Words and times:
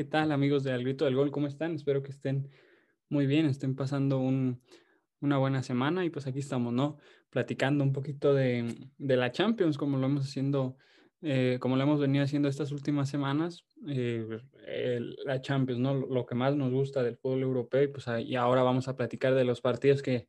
¿qué 0.00 0.04
tal 0.04 0.32
amigos 0.32 0.64
de 0.64 0.72
Al 0.72 0.82
Grito 0.82 1.04
del 1.04 1.14
Gol? 1.14 1.30
¿Cómo 1.30 1.46
están? 1.46 1.74
Espero 1.74 2.02
que 2.02 2.10
estén 2.10 2.48
muy 3.10 3.26
bien, 3.26 3.44
estén 3.44 3.76
pasando 3.76 4.18
una 4.18 5.36
buena 5.36 5.62
semana 5.62 6.06
y 6.06 6.08
pues 6.08 6.26
aquí 6.26 6.38
estamos, 6.38 6.72
¿no? 6.72 6.96
Platicando 7.28 7.84
un 7.84 7.92
poquito 7.92 8.32
de, 8.32 8.88
la 8.96 9.30
Champions, 9.30 9.76
como 9.76 9.98
lo 9.98 10.06
hemos 10.06 10.24
haciendo, 10.24 10.78
eh, 11.20 11.58
como 11.60 11.76
lo 11.76 11.82
hemos 11.82 12.00
venido 12.00 12.24
haciendo 12.24 12.48
estas 12.48 12.72
últimas 12.72 13.10
semanas, 13.10 13.66
eh, 13.88 14.26
la 15.26 15.42
Champions, 15.42 15.82
¿no? 15.82 15.92
Lo 15.92 16.24
que 16.24 16.34
más 16.34 16.56
nos 16.56 16.72
gusta 16.72 17.02
del 17.02 17.18
fútbol 17.18 17.42
europeo 17.42 17.82
y 17.82 17.88
pues 17.88 18.06
y 18.24 18.36
ahora 18.36 18.62
vamos 18.62 18.88
a 18.88 18.96
platicar 18.96 19.34
de 19.34 19.44
los 19.44 19.60
partidos 19.60 20.00
que, 20.00 20.28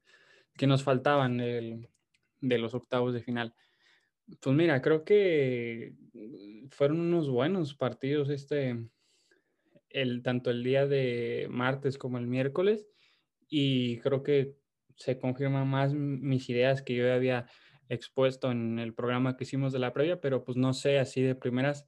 nos 0.68 0.84
faltaban 0.84 1.38
de 1.38 2.58
los 2.58 2.74
octavos 2.74 3.14
de 3.14 3.24
final. 3.24 3.56
Pues 4.42 4.54
mira, 4.54 4.82
creo 4.82 5.06
que 5.06 5.96
fueron 6.72 7.00
unos 7.00 7.30
buenos 7.30 7.74
partidos 7.74 8.30
este, 8.30 8.78
el, 9.94 10.24
tanto 10.24 10.50
el 10.50 10.64
día 10.64 10.88
de 10.88 11.48
martes 11.50 11.98
como 11.98 12.18
el 12.18 12.28
miércoles 12.28 12.88
y 13.48 14.00
creo 14.00 14.24
que 14.24 14.56
se 14.96 15.20
confirman 15.20 15.68
más 15.68 15.94
mis 15.94 16.50
ideas 16.50 16.82
que 16.82 16.96
yo 16.96 17.12
había 17.12 17.48
expuesto 17.90 18.52
en 18.52 18.80
el 18.80 18.94
programa 18.94 19.36
que 19.36 19.44
hicimos 19.44 19.74
de 19.74 19.80
la 19.80 19.94
previa, 19.94 20.22
pero 20.22 20.44
pues 20.44 20.58
no 20.58 20.74
sé, 20.74 21.00
así 21.00 21.22
de 21.22 21.36
primeras, 21.36 21.86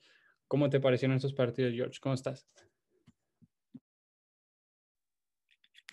¿cómo 0.47 0.69
te 0.69 0.79
parecieron 0.79 1.15
estos 1.15 1.33
partidos, 1.33 1.73
George? 1.73 1.99
¿Cómo 2.01 2.15
estás? 2.15 2.47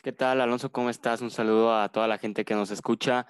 ¿Qué 0.03 0.13
tal, 0.13 0.41
Alonso? 0.41 0.73
¿Cómo 0.73 0.91
estás? 0.91 1.21
Un 1.21 1.31
saludo 1.31 1.75
a 1.75 1.91
toda 1.91 2.09
la 2.09 2.19
gente 2.19 2.45
que 2.45 2.55
nos 2.55 2.71
escucha. 2.71 3.27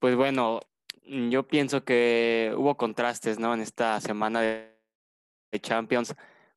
Pues 0.00 0.16
bueno, 0.16 0.60
yo 1.04 1.46
pienso 1.46 1.84
que 1.84 2.52
hubo 2.56 2.76
contrastes, 2.76 3.38
¿no? 3.38 3.54
En 3.54 3.60
esta 3.60 4.00
semana 4.00 4.40
de 4.40 5.60
Champions 5.60 6.14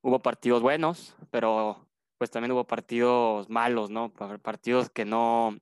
hubo 0.08 0.20
partidos 0.20 0.62
buenos, 0.62 1.18
pero 1.32 1.86
pues 2.18 2.32
también 2.32 2.54
hubo 2.54 2.66
partidos 2.66 3.50
malos, 3.50 3.90
¿no? 3.90 4.14
Partidos 4.14 4.90
que 4.90 5.04
no, 5.04 5.58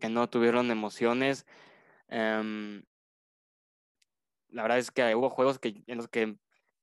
que 0.00 0.08
no 0.08 0.28
tuvieron 0.28 0.72
emociones. 0.72 1.46
Em, 2.08 2.82
la 4.48 4.62
verdad 4.62 4.78
es 4.78 4.90
que 4.90 5.14
hubo 5.14 5.30
juegos 5.30 5.60
que, 5.60 5.84
en 5.86 5.96
los 5.98 6.08
que 6.08 6.36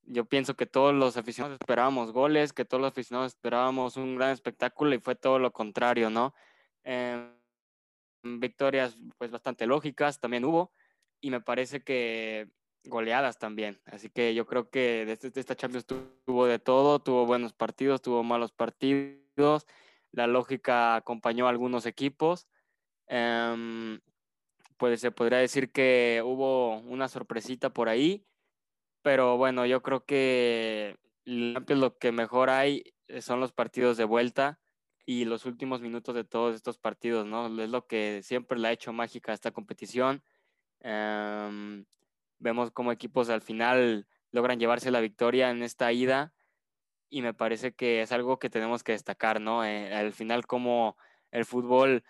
yo 0.03 0.23
pienso 0.23 0.55
que 0.55 0.65
todos 0.65 0.93
los 0.93 1.17
aficionados 1.17 1.57
esperábamos 1.59 2.13
goles, 2.13 2.53
que 2.53 2.63
todos 2.63 2.79
los 2.79 2.91
aficionados 2.91 3.33
esperábamos 3.33 3.97
un 3.97 4.15
gran 4.15 4.29
espectáculo 4.31 4.95
y 4.95 4.99
fue 4.99 5.15
todo 5.15 5.37
lo 5.37 5.51
contrario, 5.51 6.09
¿no? 6.09 6.33
Em, 6.83 7.29
victorias 8.23 8.97
pues 9.17 9.31
bastante 9.31 9.65
lógicas 9.65 10.19
también 10.21 10.45
hubo 10.45 10.71
y 11.19 11.29
me 11.29 11.41
parece 11.41 11.83
que 11.83 12.49
goleadas 12.85 13.37
también. 13.37 13.79
Así 13.85 14.09
que 14.09 14.33
yo 14.33 14.45
creo 14.45 14.69
que 14.69 15.05
de, 15.05 15.13
este, 15.13 15.39
esta 15.39 15.55
Champions 15.55 15.85
tuvo 15.85 16.45
de 16.45 16.59
todo, 16.59 16.99
tuvo 16.99 17.25
buenos 17.25 17.53
partidos, 17.53 18.01
tuvo 18.01 18.23
malos 18.23 18.51
partidos. 18.51 19.67
La 20.11 20.27
lógica 20.27 20.95
acompañó 20.95 21.47
a 21.47 21.49
algunos 21.49 21.85
equipos. 21.85 22.47
Em, 23.07 23.99
pues 24.77 25.01
se 25.01 25.11
podría 25.11 25.39
decir 25.39 25.71
que 25.71 26.21
hubo 26.25 26.77
una 26.79 27.07
sorpresita 27.07 27.69
por 27.69 27.89
ahí, 27.89 28.25
pero 29.01 29.37
bueno, 29.37 29.65
yo 29.65 29.81
creo 29.81 30.05
que 30.05 30.97
lo 31.25 31.97
que 31.97 32.11
mejor 32.11 32.49
hay 32.49 32.93
son 33.19 33.39
los 33.39 33.51
partidos 33.51 33.97
de 33.97 34.05
vuelta 34.05 34.59
y 35.05 35.25
los 35.25 35.45
últimos 35.45 35.81
minutos 35.81 36.15
de 36.15 36.23
todos 36.23 36.55
estos 36.55 36.77
partidos, 36.77 37.25
¿no? 37.25 37.47
Es 37.61 37.69
lo 37.69 37.85
que 37.85 38.21
siempre 38.23 38.57
le 38.57 38.69
ha 38.69 38.71
hecho 38.71 38.93
mágica 38.93 39.31
a 39.31 39.35
esta 39.35 39.51
competición. 39.51 40.23
Em, 40.79 41.85
vemos 42.41 42.71
cómo 42.71 42.91
equipos 42.91 43.29
al 43.29 43.41
final 43.41 44.07
logran 44.31 44.59
llevarse 44.59 44.91
la 44.91 44.99
victoria 44.99 45.49
en 45.49 45.63
esta 45.63 45.91
ida 45.91 46.33
y 47.09 47.21
me 47.21 47.33
parece 47.33 47.73
que 47.73 48.01
es 48.01 48.11
algo 48.11 48.39
que 48.39 48.49
tenemos 48.49 48.83
que 48.83 48.93
destacar, 48.93 49.41
¿no? 49.41 49.65
Eh, 49.65 49.93
al 49.93 50.13
final 50.13 50.45
como 50.45 50.97
el 51.31 51.45
fútbol 51.45 52.03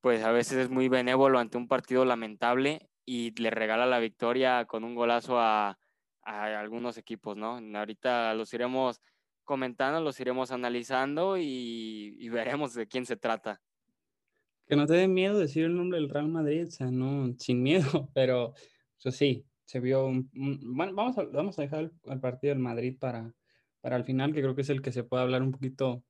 pues 0.00 0.24
a 0.24 0.32
veces 0.32 0.58
es 0.58 0.70
muy 0.70 0.88
benévolo 0.88 1.38
ante 1.38 1.58
un 1.58 1.68
partido 1.68 2.04
lamentable 2.04 2.88
y 3.04 3.32
le 3.40 3.50
regala 3.50 3.86
la 3.86 3.98
victoria 3.98 4.64
con 4.66 4.84
un 4.84 4.94
golazo 4.94 5.38
a, 5.38 5.78
algunos 6.22 6.96
equipos, 6.96 7.36
¿no? 7.36 7.58
Ahorita 7.76 8.34
los 8.34 8.54
iremos 8.54 9.00
comentando, 9.42 10.00
los 10.00 10.20
iremos 10.20 10.52
analizando 10.52 11.36
y, 11.36 12.28
veremos 12.30 12.74
de 12.74 12.86
quién 12.86 13.04
se 13.04 13.16
trata. 13.16 13.60
Que 14.66 14.76
no 14.76 14.86
te 14.86 14.94
dé 14.94 15.08
miedo 15.08 15.38
decir 15.38 15.64
el 15.64 15.76
nombre 15.76 15.98
del 15.98 16.08
Real 16.08 16.28
Madrid, 16.28 16.68
o 16.68 16.70
sea, 16.70 16.90
no, 16.90 17.34
sin 17.38 17.62
miedo, 17.62 18.08
pero 18.14 18.54
eso 18.96 19.10
sí, 19.10 19.44
se 19.70 19.78
vio 19.78 20.10
bueno, 20.32 20.94
vamos 20.94 21.16
a, 21.16 21.22
vamos 21.22 21.56
a 21.56 21.62
dejar 21.62 21.92
el, 22.06 22.20
partido 22.20 22.52
del 22.52 22.60
Madrid 22.60 22.96
para, 22.98 23.32
para 23.80 23.96
el 23.96 24.02
final, 24.02 24.32
que 24.32 24.40
creo 24.40 24.56
que 24.56 24.62
es 24.62 24.68
el 24.68 24.82
que 24.82 24.90
se 24.90 25.04
puede 25.04 25.22
hablar 25.22 25.42
un 25.42 25.52
poquito 25.52 26.02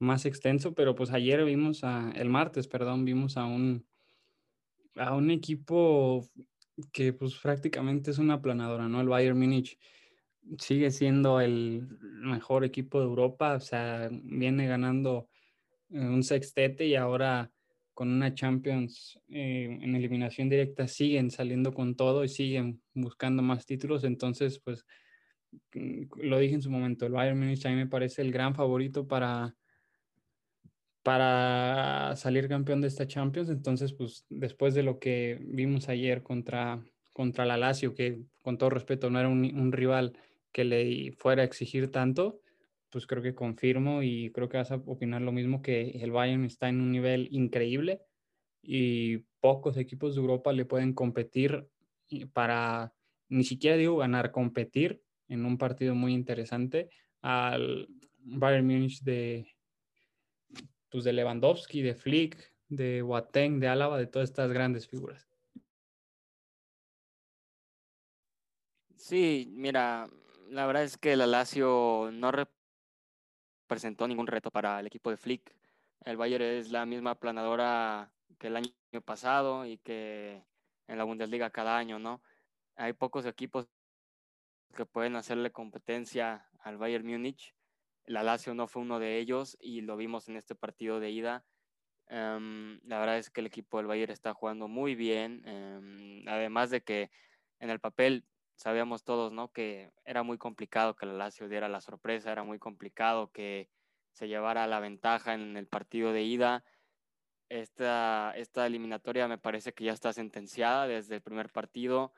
más 0.00 0.26
extenso, 0.26 0.74
pero 0.74 0.96
pues 0.96 1.12
ayer 1.12 1.44
vimos 1.44 1.84
a, 1.84 2.10
el 2.16 2.28
martes, 2.28 2.66
perdón, 2.66 3.04
vimos 3.04 3.36
a 3.36 3.44
un, 3.44 3.86
a 4.96 5.14
un 5.14 5.30
equipo 5.30 6.26
que 6.92 7.12
pues 7.12 7.36
prácticamente 7.36 8.10
es 8.10 8.18
una 8.18 8.34
aplanadora, 8.34 8.88
¿no? 8.88 9.00
El 9.00 9.08
Bayern 9.08 9.38
Múnich 9.38 9.78
sigue 10.58 10.90
siendo 10.90 11.40
el 11.40 11.86
mejor 12.00 12.64
equipo 12.64 12.98
de 12.98 13.06
Europa, 13.06 13.54
o 13.54 13.60
sea, 13.60 14.08
viene 14.10 14.66
ganando 14.66 15.28
eh, 15.90 16.00
un 16.00 16.24
sextete 16.24 16.84
y 16.84 16.96
ahora 16.96 17.52
con 17.98 18.12
una 18.12 18.32
Champions 18.32 19.18
eh, 19.28 19.76
en 19.82 19.96
eliminación 19.96 20.48
directa 20.48 20.86
siguen 20.86 21.32
saliendo 21.32 21.74
con 21.74 21.96
todo 21.96 22.22
y 22.22 22.28
siguen 22.28 22.80
buscando 22.94 23.42
más 23.42 23.66
títulos. 23.66 24.04
Entonces, 24.04 24.60
pues 24.60 24.86
mm, 25.74 26.04
lo 26.22 26.38
dije 26.38 26.54
en 26.54 26.62
su 26.62 26.70
momento, 26.70 27.06
el 27.06 27.12
Bayern 27.12 27.40
Munich 27.40 27.66
a 27.66 27.70
mí 27.70 27.74
me 27.74 27.88
parece 27.88 28.22
el 28.22 28.30
gran 28.30 28.54
favorito 28.54 29.08
para, 29.08 29.56
para 31.02 32.14
salir 32.14 32.46
campeón 32.46 32.80
de 32.80 32.86
esta 32.86 33.08
Champions. 33.08 33.48
Entonces, 33.50 33.92
pues 33.92 34.24
después 34.28 34.74
de 34.74 34.84
lo 34.84 35.00
que 35.00 35.40
vimos 35.40 35.88
ayer 35.88 36.22
contra, 36.22 36.80
contra 37.12 37.46
la 37.46 37.56
Lazio, 37.56 37.94
que 37.94 38.22
con 38.44 38.58
todo 38.58 38.70
respeto 38.70 39.10
no 39.10 39.18
era 39.18 39.28
un, 39.28 39.44
un 39.58 39.72
rival 39.72 40.16
que 40.52 40.62
le 40.62 41.10
fuera 41.18 41.42
a 41.42 41.46
exigir 41.46 41.90
tanto, 41.90 42.42
pues 42.90 43.06
creo 43.06 43.22
que 43.22 43.34
confirmo 43.34 44.02
y 44.02 44.30
creo 44.32 44.48
que 44.48 44.56
vas 44.56 44.70
a 44.70 44.82
opinar 44.86 45.22
lo 45.22 45.32
mismo, 45.32 45.62
que 45.62 45.90
el 45.90 46.10
Bayern 46.10 46.44
está 46.44 46.68
en 46.68 46.80
un 46.80 46.90
nivel 46.90 47.28
increíble 47.30 48.02
y 48.62 49.18
pocos 49.40 49.76
equipos 49.76 50.14
de 50.14 50.20
Europa 50.20 50.52
le 50.52 50.64
pueden 50.64 50.92
competir 50.94 51.68
para, 52.32 52.92
ni 53.28 53.44
siquiera 53.44 53.76
digo 53.76 53.96
ganar, 53.96 54.30
competir 54.30 55.02
en 55.28 55.44
un 55.44 55.58
partido 55.58 55.94
muy 55.94 56.14
interesante 56.14 56.90
al 57.20 57.88
Bayern 58.18 58.66
Múnich 58.66 59.02
de, 59.02 59.46
pues 60.90 61.04
de 61.04 61.12
Lewandowski, 61.12 61.82
de 61.82 61.94
Flick, 61.94 62.52
de 62.68 63.02
Boateng, 63.02 63.60
de 63.60 63.68
Álava, 63.68 63.98
de 63.98 64.06
todas 64.06 64.30
estas 64.30 64.50
grandes 64.50 64.88
figuras. 64.88 65.28
Sí, 68.96 69.48
mira, 69.52 70.08
la 70.48 70.66
verdad 70.66 70.84
es 70.84 70.98
que 70.98 71.12
el 71.12 71.30
Lazio 71.30 72.10
no, 72.12 72.32
presentó 73.68 74.08
ningún 74.08 74.26
reto 74.26 74.50
para 74.50 74.80
el 74.80 74.86
equipo 74.86 75.10
de 75.10 75.16
Flick. 75.16 75.54
El 76.04 76.16
Bayern 76.16 76.44
es 76.44 76.70
la 76.70 76.86
misma 76.86 77.14
planadora 77.14 78.10
que 78.38 78.48
el 78.48 78.56
año 78.56 78.72
pasado 79.04 79.66
y 79.66 79.78
que 79.78 80.42
en 80.88 80.98
la 80.98 81.04
Bundesliga 81.04 81.50
cada 81.50 81.76
año, 81.76 81.98
¿no? 81.98 82.22
Hay 82.76 82.94
pocos 82.94 83.26
equipos 83.26 83.68
que 84.74 84.86
pueden 84.86 85.16
hacerle 85.16 85.52
competencia 85.52 86.48
al 86.60 86.78
Bayern 86.78 87.06
Múnich. 87.06 87.54
La 88.06 88.22
Lazio 88.22 88.54
no 88.54 88.66
fue 88.66 88.82
uno 88.82 88.98
de 88.98 89.18
ellos 89.18 89.56
y 89.60 89.82
lo 89.82 89.96
vimos 89.96 90.28
en 90.28 90.36
este 90.36 90.54
partido 90.54 90.98
de 90.98 91.10
ida. 91.10 91.44
Em, 92.06 92.80
la 92.84 92.98
verdad 92.98 93.18
es 93.18 93.28
que 93.30 93.40
el 93.40 93.46
equipo 93.46 93.76
del 93.76 93.86
Bayern 93.86 94.12
está 94.12 94.32
jugando 94.32 94.66
muy 94.66 94.94
bien, 94.94 95.42
em, 95.46 96.26
además 96.26 96.70
de 96.70 96.80
que 96.82 97.10
en 97.60 97.70
el 97.70 97.80
papel 97.80 98.24
sabíamos 98.58 99.04
todos, 99.04 99.32
¿no? 99.32 99.52
Que 99.52 99.92
era 100.04 100.24
muy 100.24 100.36
complicado 100.36 100.96
que 100.96 101.06
la 101.06 101.12
Lazio 101.12 101.48
diera 101.48 101.68
la 101.68 101.80
sorpresa, 101.80 102.32
era 102.32 102.42
muy 102.42 102.58
complicado 102.58 103.30
que 103.30 103.70
se 104.10 104.26
llevara 104.26 104.66
la 104.66 104.80
ventaja 104.80 105.34
en 105.34 105.56
el 105.56 105.68
partido 105.68 106.12
de 106.12 106.24
ida. 106.24 106.64
Esta, 107.48 108.32
esta 108.36 108.66
eliminatoria 108.66 109.28
me 109.28 109.38
parece 109.38 109.72
que 109.72 109.84
ya 109.84 109.92
está 109.92 110.12
sentenciada 110.12 110.88
desde 110.88 111.14
el 111.14 111.22
primer 111.22 111.50
partido. 111.50 112.12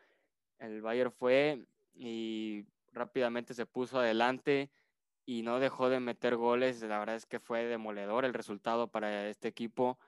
El 0.58 0.80
Bayern 0.80 1.12
fue 1.12 1.66
y 1.94 2.64
rápidamente 2.92 3.52
se 3.52 3.66
puso 3.66 3.98
adelante 3.98 4.70
y 5.26 5.42
no 5.42 5.60
dejó 5.60 5.90
de 5.90 6.00
meter 6.00 6.36
goles. 6.36 6.80
La 6.80 6.98
verdad 7.00 7.16
es 7.16 7.26
que 7.26 7.38
fue 7.38 7.66
demoledor 7.66 8.24
el 8.24 8.32
resultado 8.32 8.88
para 8.88 9.28
este 9.28 9.48
equipo. 9.48 9.98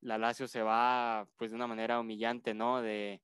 La 0.00 0.16
Lazio 0.16 0.48
se 0.48 0.62
va 0.62 1.28
pues 1.36 1.50
de 1.50 1.56
una 1.56 1.66
manera 1.66 2.00
humillante, 2.00 2.54
¿no? 2.54 2.80
De, 2.80 3.20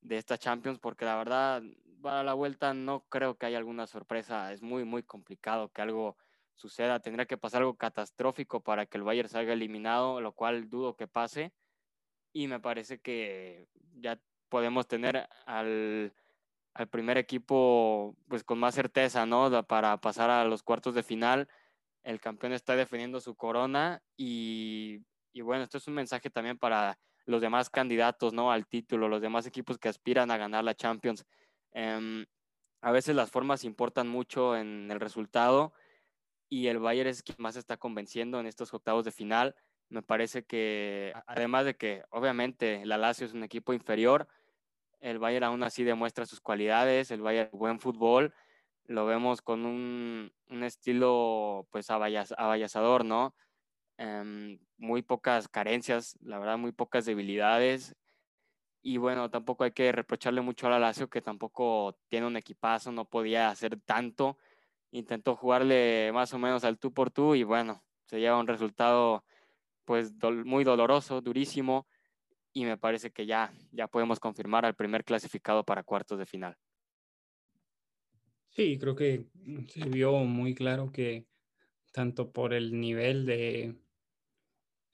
de 0.00 0.16
esta 0.16 0.38
Champions, 0.38 0.80
porque 0.80 1.04
la 1.04 1.16
verdad 1.16 1.62
para 2.00 2.22
la 2.22 2.34
vuelta 2.34 2.74
no 2.74 3.04
creo 3.08 3.36
que 3.36 3.46
haya 3.46 3.58
alguna 3.58 3.86
sorpresa. 3.86 4.52
Es 4.52 4.62
muy, 4.62 4.84
muy 4.84 5.02
complicado 5.02 5.70
que 5.70 5.82
algo 5.82 6.16
suceda. 6.54 7.00
Tendría 7.00 7.26
que 7.26 7.38
pasar 7.38 7.62
algo 7.62 7.76
catastrófico 7.76 8.60
para 8.60 8.86
que 8.86 8.98
el 8.98 9.04
Bayern 9.04 9.28
salga 9.28 9.52
eliminado, 9.52 10.20
lo 10.20 10.32
cual 10.32 10.68
dudo 10.68 10.96
que 10.96 11.08
pase. 11.08 11.52
Y 12.32 12.48
me 12.48 12.60
parece 12.60 13.00
que 13.00 13.68
ya 13.94 14.20
podemos 14.48 14.86
tener 14.86 15.28
al, 15.46 16.12
primer 16.90 17.18
equipo 17.18 18.16
pues 18.28 18.44
con 18.44 18.58
más 18.58 18.74
certeza, 18.74 19.26
¿no? 19.26 19.50
Para 19.66 19.96
pasar 19.98 20.30
a 20.30 20.44
los 20.44 20.62
cuartos 20.62 20.94
de 20.94 21.02
final. 21.02 21.48
el 22.02 22.20
campeón 22.20 22.52
está 22.52 22.76
defendiendo 22.76 23.20
su 23.20 23.36
corona 23.36 24.02
y, 24.16 25.04
y 25.32 25.42
bueno, 25.42 25.64
esto 25.64 25.78
es 25.78 25.86
un 25.88 25.94
mensaje 25.94 26.30
también 26.30 26.58
para 26.58 26.98
los 27.26 27.40
demás 27.40 27.70
candidatos 27.70 28.32
¿no? 28.32 28.52
al 28.52 28.66
título, 28.66 29.08
los 29.08 29.22
demás 29.22 29.46
equipos 29.46 29.78
que 29.78 29.88
aspiran 29.88 30.30
a 30.30 30.36
ganar 30.36 30.64
la 30.64 30.74
Champions. 30.74 31.24
Em, 31.72 32.26
a 32.80 32.92
veces 32.92 33.14
las 33.14 33.30
formas 33.30 33.64
importan 33.64 34.08
mucho 34.08 34.56
en 34.56 34.90
el 34.90 35.00
resultado 35.00 35.72
y 36.48 36.68
el 36.68 36.78
Bayern 36.78 37.08
es 37.08 37.22
quien 37.22 37.36
más 37.40 37.56
está 37.56 37.76
convenciendo 37.76 38.40
en 38.40 38.46
estos 38.46 38.74
octavos 38.74 39.04
de 39.04 39.12
final. 39.12 39.54
Me 39.88 40.02
parece 40.02 40.44
que, 40.44 41.12
además 41.26 41.64
de 41.64 41.76
que 41.76 42.04
obviamente 42.10 42.84
la 42.86 42.98
Lazio 42.98 43.26
es 43.26 43.34
un 43.34 43.44
equipo 43.44 43.72
inferior, 43.72 44.28
el 45.00 45.18
Bayern 45.18 45.44
aún 45.44 45.62
así 45.62 45.84
demuestra 45.84 46.26
sus 46.26 46.40
cualidades, 46.40 47.10
el 47.10 47.22
Bayern 47.22 47.50
buen 47.52 47.80
fútbol, 47.80 48.34
lo 48.84 49.06
vemos 49.06 49.42
con 49.42 49.66
un, 49.66 50.32
un 50.48 50.64
estilo 50.64 51.68
pues 51.70 51.90
abayazador, 51.90 53.04
¿no? 53.04 53.34
Em, 53.98 54.58
muy 54.78 55.02
pocas 55.02 55.48
carencias, 55.48 56.18
la 56.22 56.38
verdad, 56.38 56.58
muy 56.58 56.72
pocas 56.72 57.04
debilidades. 57.04 57.94
Y 58.82 58.96
bueno, 58.96 59.30
tampoco 59.30 59.64
hay 59.64 59.72
que 59.72 59.92
reprocharle 59.92 60.40
mucho 60.40 60.66
a 60.66 60.70
la 60.70 60.78
Lazio, 60.78 61.10
que 61.10 61.20
tampoco 61.20 61.98
tiene 62.08 62.26
un 62.26 62.36
equipazo, 62.36 62.90
no 62.92 63.04
podía 63.04 63.50
hacer 63.50 63.78
tanto. 63.80 64.38
Intentó 64.90 65.36
jugarle 65.36 66.10
más 66.12 66.32
o 66.32 66.38
menos 66.38 66.64
al 66.64 66.78
tú 66.78 66.92
por 66.92 67.10
tú 67.10 67.34
y 67.34 67.42
bueno, 67.42 67.84
se 68.06 68.18
lleva 68.18 68.40
un 68.40 68.46
resultado 68.46 69.24
pues 69.84 70.14
muy 70.44 70.64
doloroso, 70.64 71.20
durísimo. 71.20 71.86
Y 72.52 72.64
me 72.64 72.78
parece 72.78 73.12
que 73.12 73.26
ya, 73.26 73.52
ya 73.70 73.86
podemos 73.86 74.18
confirmar 74.18 74.64
al 74.64 74.74
primer 74.74 75.04
clasificado 75.04 75.64
para 75.64 75.84
cuartos 75.84 76.18
de 76.18 76.26
final. 76.26 76.56
Sí, 78.48 78.78
creo 78.78 78.96
que 78.96 79.26
se 79.68 79.88
vio 79.88 80.12
muy 80.24 80.54
claro 80.54 80.90
que 80.90 81.26
tanto 81.92 82.32
por 82.32 82.52
el 82.52 82.80
nivel 82.80 83.24
de, 83.26 83.76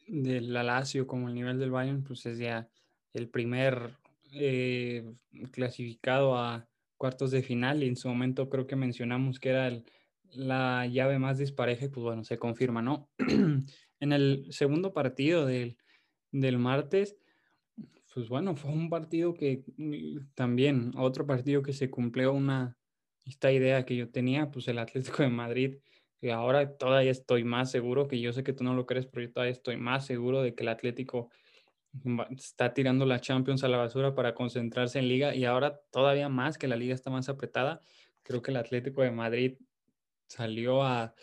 del 0.06 0.52
Lazio 0.52 1.06
como 1.06 1.28
el 1.28 1.34
nivel 1.34 1.58
del 1.58 1.70
Bayern, 1.70 2.04
pues 2.04 2.26
es 2.26 2.38
ya 2.38 2.68
el 3.16 3.28
primer 3.28 3.96
eh, 4.32 5.14
clasificado 5.50 6.36
a 6.36 6.68
cuartos 6.96 7.30
de 7.30 7.42
final 7.42 7.82
y 7.82 7.88
en 7.88 7.96
su 7.96 8.08
momento 8.08 8.48
creo 8.48 8.66
que 8.66 8.76
mencionamos 8.76 9.38
que 9.38 9.50
era 9.50 9.82
la 10.32 10.86
llave 10.86 11.18
más 11.18 11.38
dispareja 11.38 11.88
pues 11.88 12.04
bueno, 12.04 12.24
se 12.24 12.38
confirma, 12.38 12.82
¿no? 12.82 13.08
en 14.00 14.12
el 14.12 14.46
segundo 14.50 14.92
partido 14.92 15.46
del, 15.46 15.76
del 16.32 16.58
martes, 16.58 17.16
pues 18.14 18.28
bueno, 18.28 18.56
fue 18.56 18.70
un 18.70 18.88
partido 18.88 19.34
que 19.34 19.64
mm, 19.76 20.32
también, 20.34 20.92
otro 20.96 21.26
partido 21.26 21.62
que 21.62 21.72
se 21.72 21.90
cumplió 21.90 22.32
una, 22.32 22.76
esta 23.24 23.52
idea 23.52 23.84
que 23.84 23.96
yo 23.96 24.10
tenía, 24.10 24.50
pues 24.50 24.68
el 24.68 24.78
Atlético 24.78 25.22
de 25.22 25.28
Madrid 25.28 25.76
que 26.20 26.32
ahora 26.32 26.76
todavía 26.76 27.10
estoy 27.10 27.44
más 27.44 27.70
seguro, 27.70 28.08
que 28.08 28.20
yo 28.20 28.32
sé 28.32 28.42
que 28.42 28.52
tú 28.52 28.64
no 28.64 28.74
lo 28.74 28.86
crees, 28.86 29.06
pero 29.06 29.26
yo 29.26 29.32
todavía 29.32 29.52
estoy 29.52 29.76
más 29.76 30.06
seguro 30.06 30.42
de 30.42 30.54
que 30.54 30.62
el 30.62 30.68
Atlético 30.68 31.30
está 32.30 32.74
tirando 32.74 33.06
la 33.06 33.20
Champions 33.20 33.64
a 33.64 33.68
la 33.68 33.78
basura 33.78 34.14
para 34.14 34.34
concentrarse 34.34 34.98
en 34.98 35.08
liga 35.08 35.34
y 35.34 35.44
ahora 35.44 35.80
todavía 35.90 36.28
más 36.28 36.58
que 36.58 36.68
la 36.68 36.76
liga 36.76 36.94
está 36.94 37.10
más 37.10 37.28
apretada, 37.28 37.80
creo 38.22 38.42
que 38.42 38.50
el 38.50 38.56
Atlético 38.56 39.02
de 39.02 39.10
Madrid 39.10 39.58
salió 40.28 40.82
a, 40.82 41.14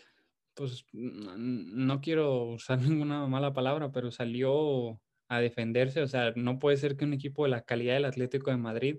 pues 0.54 0.86
no 0.92 2.00
quiero 2.00 2.44
usar 2.44 2.78
ninguna 2.82 3.26
mala 3.26 3.52
palabra, 3.52 3.92
pero 3.92 4.10
salió 4.10 5.00
a 5.28 5.40
defenderse, 5.40 6.02
o 6.02 6.06
sea, 6.06 6.32
no 6.36 6.58
puede 6.58 6.76
ser 6.76 6.96
que 6.96 7.04
un 7.04 7.14
equipo 7.14 7.44
de 7.44 7.50
la 7.50 7.62
calidad 7.62 7.94
del 7.94 8.04
Atlético 8.04 8.50
de 8.50 8.56
Madrid 8.56 8.98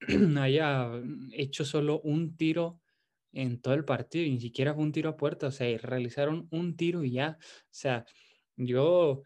haya 0.38 0.90
hecho 1.32 1.64
solo 1.64 2.00
un 2.00 2.36
tiro 2.36 2.80
en 3.32 3.60
todo 3.60 3.74
el 3.74 3.84
partido 3.84 4.24
y 4.24 4.30
ni 4.30 4.40
siquiera 4.40 4.74
fue 4.74 4.82
un 4.82 4.92
tiro 4.92 5.10
a 5.10 5.16
puerta, 5.16 5.48
o 5.48 5.50
sea, 5.50 5.76
realizaron 5.78 6.48
un 6.50 6.76
tiro 6.76 7.04
y 7.04 7.12
ya, 7.12 7.38
o 7.40 7.68
sea, 7.70 8.04
yo, 8.56 9.22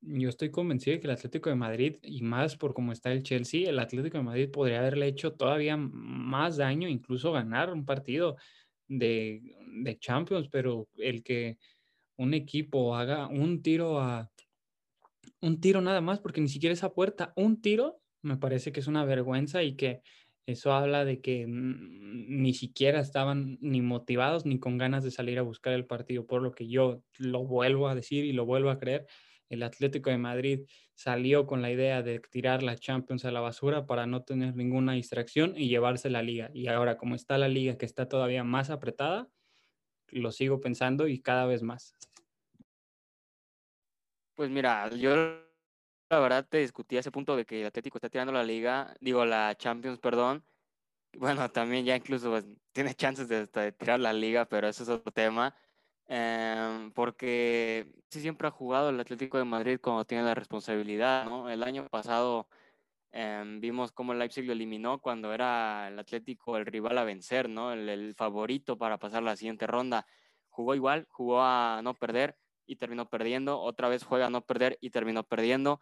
yo 0.00 0.28
estoy 0.28 0.50
convencido 0.50 0.94
de 0.94 1.00
que 1.00 1.06
el 1.06 1.12
Atlético 1.12 1.50
de 1.50 1.56
Madrid, 1.56 1.96
y 2.02 2.22
más 2.22 2.56
por 2.56 2.74
cómo 2.74 2.92
está 2.92 3.12
el 3.12 3.22
Chelsea, 3.22 3.68
el 3.68 3.78
Atlético 3.78 4.18
de 4.18 4.24
Madrid 4.24 4.50
podría 4.50 4.78
haberle 4.78 5.06
hecho 5.06 5.32
todavía 5.32 5.76
más 5.76 6.56
daño, 6.56 6.88
incluso 6.88 7.32
ganar 7.32 7.72
un 7.72 7.84
partido 7.84 8.36
de, 8.86 9.56
de 9.82 9.98
Champions, 9.98 10.48
pero 10.48 10.88
el 10.96 11.22
que 11.22 11.58
un 12.16 12.34
equipo 12.34 12.96
haga 12.96 13.28
un 13.28 13.62
tiro 13.62 14.00
a 14.00 14.30
un 15.40 15.60
tiro 15.60 15.80
nada 15.80 16.00
más, 16.00 16.20
porque 16.20 16.40
ni 16.40 16.48
siquiera 16.48 16.72
esa 16.72 16.92
puerta, 16.92 17.32
un 17.36 17.60
tiro, 17.60 18.00
me 18.22 18.36
parece 18.36 18.72
que 18.72 18.80
es 18.80 18.86
una 18.86 19.04
vergüenza 19.04 19.62
y 19.62 19.76
que 19.76 20.02
eso 20.46 20.72
habla 20.72 21.04
de 21.04 21.20
que 21.20 21.46
ni 21.46 22.54
siquiera 22.54 23.00
estaban 23.00 23.58
ni 23.60 23.82
motivados 23.82 24.46
ni 24.46 24.58
con 24.58 24.78
ganas 24.78 25.04
de 25.04 25.10
salir 25.10 25.38
a 25.38 25.42
buscar 25.42 25.74
el 25.74 25.86
partido, 25.86 26.26
por 26.26 26.42
lo 26.42 26.52
que 26.52 26.68
yo 26.68 27.02
lo 27.18 27.44
vuelvo 27.44 27.88
a 27.88 27.94
decir 27.94 28.24
y 28.24 28.32
lo 28.32 28.46
vuelvo 28.46 28.70
a 28.70 28.78
creer. 28.78 29.06
El 29.48 29.62
Atlético 29.62 30.10
de 30.10 30.18
Madrid 30.18 30.66
salió 30.94 31.46
con 31.46 31.62
la 31.62 31.70
idea 31.70 32.02
de 32.02 32.20
tirar 32.20 32.62
la 32.62 32.76
Champions 32.76 33.24
a 33.24 33.30
la 33.30 33.40
basura 33.40 33.86
para 33.86 34.06
no 34.06 34.22
tener 34.22 34.56
ninguna 34.56 34.92
distracción 34.92 35.54
y 35.56 35.68
llevarse 35.68 36.10
la 36.10 36.22
liga. 36.22 36.50
Y 36.52 36.68
ahora, 36.68 36.96
como 36.96 37.14
está 37.14 37.38
la 37.38 37.48
liga 37.48 37.78
que 37.78 37.86
está 37.86 38.08
todavía 38.08 38.44
más 38.44 38.70
apretada, 38.70 39.28
lo 40.08 40.32
sigo 40.32 40.60
pensando 40.60 41.08
y 41.08 41.20
cada 41.20 41.46
vez 41.46 41.62
más. 41.62 41.94
Pues 44.34 44.50
mira, 44.50 44.88
yo 44.90 45.14
la 46.10 46.20
verdad 46.20 46.46
te 46.48 46.58
discutí 46.58 46.96
ese 46.96 47.10
punto 47.10 47.36
de 47.36 47.44
que 47.44 47.60
el 47.60 47.66
Atlético 47.66 47.98
está 47.98 48.08
tirando 48.08 48.32
la 48.32 48.44
liga, 48.44 48.94
digo 49.00 49.24
la 49.24 49.54
Champions, 49.56 49.98
perdón. 49.98 50.44
Bueno, 51.16 51.50
también 51.50 51.84
ya 51.84 51.96
incluso 51.96 52.30
pues, 52.30 52.46
tiene 52.72 52.94
chances 52.94 53.28
de, 53.28 53.46
tirar 53.72 54.00
la 54.00 54.12
liga, 54.12 54.46
pero 54.46 54.68
eso 54.68 54.82
es 54.82 54.88
otro 54.88 55.12
tema. 55.12 55.54
Em, 56.08 56.90
porque 56.92 57.86
siempre 58.10 58.48
ha 58.48 58.50
jugado 58.50 58.90
el 58.90 58.98
Atlético 58.98 59.38
de 59.38 59.44
Madrid 59.44 59.78
cuando 59.80 60.04
tiene 60.04 60.24
la 60.24 60.34
responsabilidad, 60.34 61.26
¿no? 61.26 61.50
El 61.50 61.62
año 61.62 61.86
pasado 61.88 62.48
em, 63.12 63.60
vimos 63.60 63.92
cómo 63.92 64.12
el 64.12 64.18
Leipzig 64.18 64.44
lo 64.44 64.52
eliminó 64.52 65.00
cuando 65.00 65.32
era 65.34 65.88
el 65.88 65.98
Atlético 65.98 66.56
el 66.56 66.66
rival 66.66 66.98
a 66.98 67.04
vencer, 67.04 67.48
¿no? 67.48 67.72
El, 67.72 67.88
el 67.88 68.14
favorito 68.14 68.78
para 68.78 68.98
pasar 68.98 69.22
la 69.22 69.36
siguiente 69.36 69.66
ronda. 69.66 70.06
Jugó 70.48 70.74
igual, 70.74 71.06
jugó 71.10 71.42
a 71.42 71.80
no 71.82 71.94
perder 71.94 72.36
y 72.66 72.76
terminó 72.76 73.08
perdiendo. 73.08 73.60
Otra 73.60 73.88
vez 73.88 74.04
juega 74.04 74.26
a 74.26 74.30
no 74.30 74.42
perder 74.42 74.78
y 74.80 74.90
terminó 74.90 75.24
perdiendo 75.24 75.80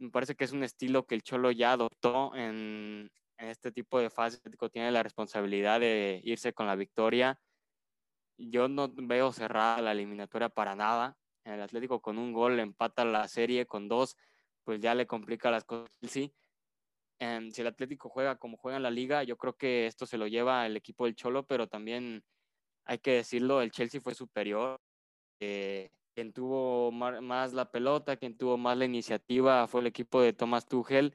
me 0.00 0.10
parece 0.10 0.34
que 0.34 0.44
es 0.44 0.52
un 0.52 0.64
estilo 0.64 1.06
que 1.06 1.14
el 1.14 1.22
Cholo 1.22 1.50
ya 1.50 1.72
adoptó 1.72 2.34
en, 2.34 3.10
este 3.36 3.70
tipo 3.70 3.98
de 4.00 4.10
fases. 4.10 4.42
Tiene 4.72 4.90
la 4.90 5.02
responsabilidad 5.02 5.80
de 5.80 6.20
irse 6.24 6.52
con 6.52 6.66
la 6.66 6.74
victoria. 6.74 7.38
Yo 8.40 8.68
no 8.68 8.90
veo 8.94 9.32
cerrada 9.32 9.82
la 9.82 9.92
eliminatoria 9.92 10.48
para 10.48 10.74
nada. 10.74 11.18
El 11.44 11.60
Atlético 11.60 12.00
con 12.00 12.18
un 12.18 12.32
gol 12.32 12.58
empata 12.58 13.04
la 13.04 13.28
serie, 13.28 13.66
con 13.66 13.86
dos, 13.86 14.16
pues 14.64 14.80
ya 14.80 14.94
le 14.94 15.06
complica 15.06 15.50
las 15.50 15.64
cosas. 15.64 15.90
Sí. 16.02 16.32
Em, 17.18 17.50
si 17.50 17.60
el 17.60 17.66
Atlético 17.66 18.08
juega 18.08 18.36
como 18.36 18.56
juega 18.56 18.78
en 18.78 18.82
la 18.82 18.90
liga, 18.90 19.22
yo 19.24 19.36
creo 19.36 19.54
que 19.54 19.86
esto 19.86 20.06
se 20.06 20.16
lo 20.16 20.26
lleva 20.26 20.64
el 20.66 20.76
equipo 20.76 21.04
del 21.04 21.16
Cholo, 21.16 21.44
pero 21.46 21.68
también 21.68 22.24
hay 22.84 22.98
que 22.98 23.12
decirlo, 23.12 23.60
el 23.60 23.70
Chelsea 23.72 24.00
fue 24.00 24.14
superior. 24.14 24.80
Eh, 25.40 25.90
quien 26.14 26.32
tuvo 26.32 26.90
más 26.92 27.52
la 27.52 27.70
pelota, 27.70 28.16
quien 28.16 28.36
tuvo 28.36 28.56
más 28.58 28.76
la 28.78 28.86
iniciativa 28.86 29.66
fue 29.68 29.82
el 29.82 29.86
equipo 29.88 30.20
de 30.20 30.32
Thomas 30.32 30.66
Tuchel 30.66 31.14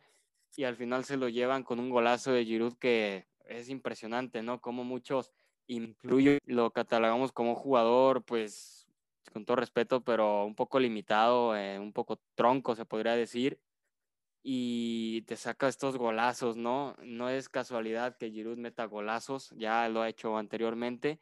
y 0.56 0.64
al 0.64 0.76
final 0.76 1.06
se 1.06 1.18
lo 1.18 1.30
llevan 1.30 1.64
con 1.64 1.80
un 1.80 1.90
golazo 1.90 2.32
de 2.32 2.46
Giroud 2.46 2.76
que 2.78 3.28
es 3.46 3.70
impresionante, 3.70 4.42
¿no? 4.42 4.62
Como 4.62 4.84
muchos 4.84 5.32
incluyo 5.68 6.38
lo 6.46 6.72
catalogamos 6.72 7.32
como 7.32 7.56
jugador, 7.56 8.24
pues 8.24 8.88
con 9.34 9.46
todo 9.46 9.58
respeto, 9.58 10.04
pero 10.04 10.46
un 10.46 10.56
poco 10.56 10.80
limitado, 10.80 11.56
eh, 11.58 11.80
un 11.80 11.94
poco 11.94 12.20
tronco 12.36 12.76
se 12.76 12.86
podría 12.86 13.16
decir 13.16 13.60
y 14.48 15.24
te 15.24 15.36
saca 15.38 15.68
estos 15.68 15.98
golazos, 15.98 16.56
¿no? 16.56 16.96
No 17.04 17.30
es 17.30 17.50
casualidad 17.50 18.16
que 18.18 18.30
Giroud 18.30 18.58
meta 18.58 18.86
golazos, 18.86 19.50
ya 19.58 19.90
lo 19.90 20.04
ha 20.04 20.10
hecho 20.10 20.38
anteriormente 20.38 21.20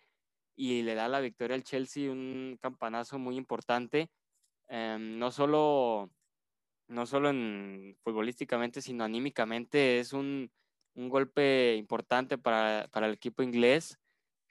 y 0.55 0.83
le 0.83 0.93
da 0.95 1.07
la 1.07 1.21
victoria 1.21 1.55
al 1.55 1.63
Chelsea, 1.63 2.11
un 2.11 2.57
campanazo 2.61 3.19
muy 3.19 3.37
importante, 3.37 4.11
em, 4.67 5.17
no, 5.17 5.31
solo, 5.31 6.11
no 6.87 7.05
solo 7.05 7.29
en, 7.29 7.97
futbolísticamente, 8.03 8.81
sino 8.81 9.03
anímicamente, 9.05 9.99
es 9.99 10.13
un, 10.13 10.51
un 10.95 11.09
golpe 11.09 11.75
importante 11.77 12.37
para, 12.37 12.89
para, 12.91 13.07
el 13.07 13.13
equipo 13.13 13.41
inglés, 13.43 13.99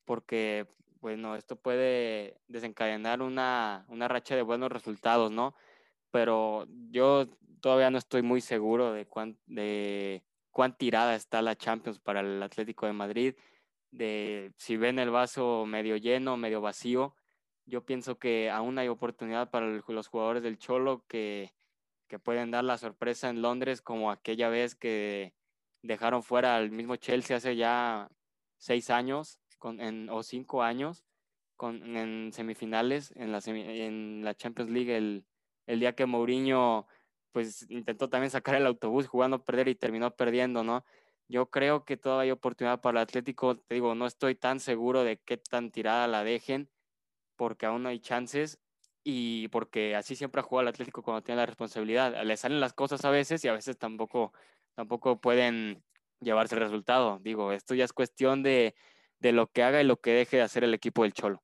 porque 0.05 0.67
bueno, 1.03 1.35
esto 1.35 1.57
puede 1.57 2.41
desencadenar 2.47 3.23
una, 3.23 3.85
una 3.89 4.07
racha 4.07 4.37
de 4.37 4.43
buenos 4.43 4.71
resultados, 4.71 5.33
¿no? 5.33 5.57
Pero 6.13 6.67
yo 6.91 7.27
todavía 7.61 7.91
no 7.91 7.99
estoy 7.99 8.23
muy 8.23 8.41
seguro 8.41 8.93
de 8.93 9.07
cuán, 9.07 9.37
de 9.47 10.23
cuán 10.53 10.79
tirada 10.79 11.17
está 11.17 11.43
la 11.43 11.57
Champions 11.57 11.99
para 11.99 12.21
el 12.21 12.41
Atlético 12.41 12.87
de 12.87 12.93
Madrid 12.93 13.35
de 13.91 14.53
si 14.57 14.77
ven 14.77 15.01
el 15.01 15.11
vaso 15.11 15.67
medio 15.67 15.97
lleno, 15.97 16.37
medio 16.37 16.61
vacío. 16.61 17.17
Yo 17.67 17.85
pienso 17.85 18.19
que 18.19 18.49
aún 18.49 18.79
hay 18.79 18.89
oportunidad 18.89 19.51
para 19.51 19.67
los 19.67 20.09
jugadores 20.09 20.43
del 20.45 20.59
Cholo 20.59 21.05
que, 21.09 21.53
que 22.09 22.21
pueden 22.21 22.53
dar 22.53 22.63
la 22.63 22.79
sorpresa 22.79 23.29
en 23.29 23.43
Londres, 23.43 23.83
como 23.83 24.11
aquella 24.13 24.49
vez 24.49 24.77
que 24.77 25.35
dejaron 25.83 26.23
fuera 26.23 26.57
al 26.57 26.71
mismo 26.71 26.95
Chelsea 26.95 27.37
hace 27.37 27.57
ya 27.57 28.09
seis 28.57 28.89
años 28.89 29.42
con, 29.63 29.81
en, 29.81 30.11
o 30.11 30.25
cinco 30.25 30.65
años. 30.65 31.05
con, 31.57 31.97
en 31.97 32.33
semifinales, 32.33 33.13
en 33.15 33.31
la, 33.31 33.41
en 33.47 34.25
la 34.25 34.35
Champions 34.35 34.73
League, 34.73 34.97
el, 34.97 35.25
el 35.69 35.79
día 35.79 35.95
que 35.95 36.07
Mourinho 36.07 36.89
pues 37.31 37.65
intentó 37.71 38.09
también 38.09 38.31
sacar 38.31 38.57
el 38.57 38.67
autobús 38.67 39.07
jugando 39.07 39.37
a 39.37 39.45
perder 39.45 39.69
y 39.69 39.77
terminó 39.77 40.11
perdiendo, 40.17 40.65
¿no? 40.65 40.85
Yo 41.29 41.49
creo 41.49 41.85
que 41.85 41.97
todavía 41.97 42.25
hay 42.25 42.31
oportunidad 42.33 42.81
para 42.81 42.99
el 42.99 43.05
Atlético. 43.05 43.57
Te 43.57 43.77
digo, 43.77 43.95
no 43.95 44.07
estoy 44.07 44.35
tan 44.35 44.59
seguro 44.59 45.05
de 45.05 45.19
qué 45.19 45.37
tan 45.37 45.71
tirada 45.71 46.09
la 46.09 46.25
dejen, 46.25 46.69
porque 47.37 47.67
aún 47.67 47.85
no 47.85 47.89
hay 47.91 48.01
chances 48.01 48.59
y 49.05 49.49
porque 49.49 49.95
así 49.95 50.17
siempre 50.17 50.41
ha 50.41 50.45
jugado 50.45 50.63
el 50.63 50.75
Atlético 50.75 51.03
cuando 51.03 51.23
tiene 51.23 51.41
la 51.41 51.47
responsabilidad. 51.47 52.25
Le 52.25 52.37
salen 52.37 52.61
las 52.61 52.73
cosas 52.75 53.05
a 53.05 53.11
veces 53.11 53.45
y 53.45 53.49
a 53.49 53.55
veces 53.55 53.79
tampoco, 53.79 54.33
tampoco 54.75 55.21
pueden 55.21 55.83
llevarse 56.21 56.57
el 56.57 56.63
resultado. 56.63 57.21
Digo, 57.23 57.53
esto 57.53 57.75
ya 57.75 57.85
es 57.85 57.93
cuestión 57.93 58.43
de, 58.43 58.75
de 59.23 59.33
lo 59.33 59.47
que 59.47 59.63
haga 59.63 59.81
y 59.81 59.87
lo 59.87 59.99
que 59.99 60.11
deje 60.11 60.39
de 60.39 60.43
hacer 60.43 60.65
el 60.65 60.75
equipo 60.75 61.05
del 61.05 61.13
Cholo. 61.13 61.43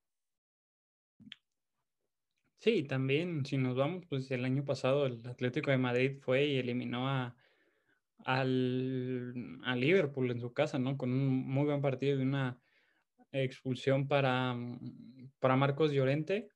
Sí, 2.59 2.83
también 2.83 3.47
si 3.47 3.57
nos 3.57 3.77
vamos, 3.77 4.05
pues 4.09 4.29
el 4.33 4.45
año 4.45 4.65
pasado 4.65 5.07
el 5.07 5.25
Atlético 5.25 5.71
de 5.71 5.79
Madrid 5.79 6.19
fue 6.21 6.45
y 6.47 6.59
eliminó 6.59 7.09
a, 7.09 7.37
al, 8.25 9.61
a 9.63 9.77
Liverpool 9.77 10.33
en 10.33 10.41
su 10.41 10.53
casa, 10.53 10.81
¿no? 10.81 10.97
Con 10.97 11.13
un 11.13 11.29
muy 11.29 11.67
buen 11.67 11.81
partido 11.81 12.19
y 12.19 12.23
una 12.23 12.61
expulsión 13.31 14.09
para, 14.09 14.57
para 15.39 15.55
Marcos 15.55 15.93
Llorente. 15.93 16.49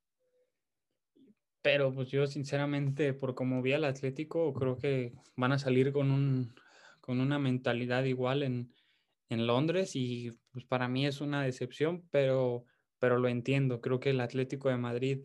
Pero 1.63 1.95
pues 1.95 2.09
yo 2.09 2.27
sinceramente, 2.27 3.15
por 3.15 3.37
como 3.37 3.63
vi 3.63 3.73
al 3.73 3.85
Atlético, 3.85 4.53
creo 4.53 4.77
que 4.77 5.13
van 5.37 5.53
a 5.53 5.61
salir 5.61 5.93
con, 5.93 6.11
un, 6.11 6.53
con 7.01 7.21
una 7.21 7.39
mentalidad 7.39 8.03
igual 8.03 8.43
en, 8.43 8.73
en 9.33 9.47
Londres 9.47 9.97
y 9.97 10.33
pues 10.51 10.65
para 10.65 10.89
mí 10.89 11.07
es 11.07 11.21
una 11.21 11.43
decepción, 11.43 12.07
pero, 12.11 12.65
pero 12.99 13.19
lo 13.19 13.29
entiendo. 13.29 13.81
Creo 13.81 14.01
que 14.01 14.11
el 14.11 14.21
Atlético 14.21 14.69
de 14.69 14.77
Madrid 14.77 15.21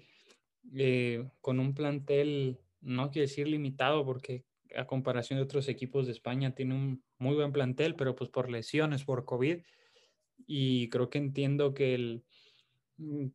eh, 0.75 1.29
con 1.41 1.59
un 1.59 1.73
plantel, 1.73 2.59
no 2.81 3.09
quiero 3.11 3.27
decir 3.27 3.47
limitado, 3.47 4.05
porque 4.05 4.45
a 4.75 4.85
comparación 4.85 5.37
de 5.37 5.43
otros 5.43 5.69
equipos 5.69 6.05
de 6.05 6.11
España 6.11 6.53
tiene 6.53 6.75
un 6.75 7.03
muy 7.19 7.35
buen 7.35 7.51
plantel, 7.51 7.95
pero 7.95 8.15
pues 8.15 8.29
por 8.29 8.49
lesiones, 8.49 9.03
por 9.03 9.25
COVID, 9.25 9.59
y 10.45 10.89
creo 10.89 11.09
que 11.09 11.17
entiendo 11.17 11.73
que 11.73 11.95
el, 11.95 12.23
mm, 12.97 13.27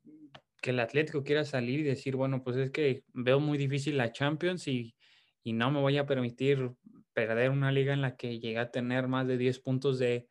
que 0.60 0.70
el 0.70 0.80
Atlético 0.80 1.24
quiera 1.24 1.44
salir 1.44 1.80
y 1.80 1.84
decir, 1.84 2.16
bueno, 2.16 2.42
pues 2.44 2.56
es 2.56 2.70
que 2.70 3.04
veo 3.12 3.40
muy 3.40 3.58
difícil 3.58 3.96
la 3.96 4.12
Champions 4.12 4.68
y, 4.68 4.94
y 5.42 5.52
no 5.52 5.70
me 5.70 5.80
voy 5.80 5.98
a 5.98 6.06
permitir 6.06 6.70
perder 7.12 7.50
una 7.50 7.72
liga 7.72 7.92
en 7.92 8.02
la 8.02 8.16
que 8.16 8.38
llegue 8.38 8.58
a 8.58 8.70
tener 8.70 9.08
más 9.08 9.26
de 9.26 9.38
10 9.38 9.58
puntos 9.60 9.98
de, 9.98 10.28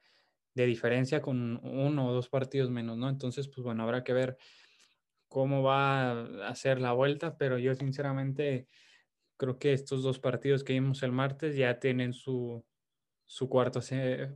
de 0.53 0.65
diferencia 0.65 1.22
con 1.22 1.60
uno 1.63 2.08
o 2.08 2.13
dos 2.13 2.29
partidos 2.29 2.70
menos, 2.70 2.98
¿no? 2.98 3.10
Entonces, 3.10 3.48
pues 3.48 3.63
bueno, 3.63 3.84
habrá 3.84 4.03
que 4.03 4.13
ver 4.13 4.38
cómo 5.27 5.63
va 5.63 6.48
a 6.48 6.55
ser 6.55 6.81
la 6.81 6.93
vuelta, 6.93 7.38
pero 7.38 7.58
yo 7.58 7.74
sinceramente 7.74 8.67
creo 9.38 9.58
que 9.58 9.74
estos 9.74 10.03
dos 10.03 10.20
partidos 10.20 10.63
que 10.63 10.74
vimos 10.74 11.03
el 11.03 11.13
martes 11.13 11.55
ya 11.55 11.79
tienen 11.79 12.13
su, 12.13 12.65
su 13.25 13.50
cuarto, 13.50 13.79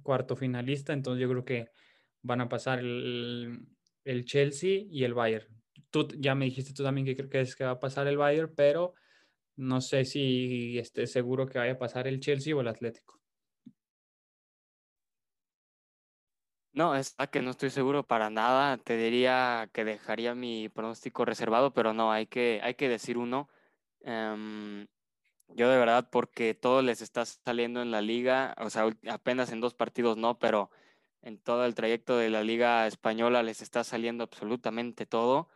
cuarto 0.03 0.35
finalista, 0.35 0.93
entonces 0.93 1.21
yo 1.21 1.29
creo 1.29 1.45
que 1.45 1.69
van 2.21 2.41
a 2.41 2.49
pasar 2.49 2.79
el, 2.79 3.67
el 4.05 4.25
Chelsea 4.25 4.83
y 4.89 5.03
el 5.03 5.13
Bayern. 5.13 5.47
Tú 5.89 6.07
ya 6.17 6.33
me 6.33 6.45
dijiste 6.45 6.73
tú 6.73 6.83
también 6.83 7.05
que 7.05 7.15
crees 7.15 7.55
que 7.55 7.65
va 7.65 7.71
a 7.71 7.79
pasar 7.79 8.07
el 8.07 8.17
Bayern, 8.17 8.53
pero 8.55 8.93
no 9.57 9.81
sé 9.81 10.05
si 10.05 10.77
estés 10.79 11.11
seguro 11.11 11.45
que 11.45 11.59
vaya 11.59 11.73
a 11.73 11.77
pasar 11.77 12.07
el 12.07 12.19
Chelsea 12.19 12.55
o 12.55 12.61
el 12.61 12.67
Atlético. 12.67 13.21
No, 16.75 16.93
es 16.93 17.15
que 17.31 17.41
no 17.41 17.51
estoy 17.51 17.69
seguro 17.69 18.03
para 18.03 18.29
nada. 18.29 18.77
Te 18.77 18.97
diría 18.97 19.69
que 19.73 19.85
dejaría 19.85 20.35
mi 20.35 20.67
pronóstico 20.67 21.23
reservado, 21.23 21.73
pero 21.73 21.93
no, 21.93 22.11
hay 22.11 22.27
que, 22.27 22.59
hay 22.63 22.75
que 22.75 22.89
decir 22.89 23.17
uno. 23.17 23.49
Em, 24.01 24.85
yo 25.49 25.69
de 25.69 25.77
verdad, 25.77 26.09
porque 26.11 26.53
todo 26.53 26.81
les 26.81 27.01
está 27.01 27.25
saliendo 27.25 27.81
en 27.81 27.91
la 27.91 28.01
liga, 28.01 28.55
o 28.59 28.69
sea, 28.69 28.89
apenas 29.09 29.51
en 29.51 29.61
dos 29.61 29.73
partidos 29.73 30.17
no, 30.17 30.37
pero 30.39 30.69
en 31.21 31.39
todo 31.39 31.65
el 31.65 31.75
trayecto 31.75 32.17
de 32.17 32.29
la 32.29 32.43
liga 32.43 32.87
española 32.87 33.43
les 33.43 33.61
está 33.61 33.83
saliendo 33.85 34.23
absolutamente 34.25 35.05
todo 35.05 35.49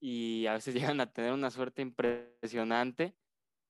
y 0.00 0.46
a 0.46 0.54
veces 0.54 0.74
llegan 0.96 1.00
a 1.00 1.12
tener 1.12 1.32
una 1.32 1.50
suerte 1.50 1.82
impresionante. 1.82 3.14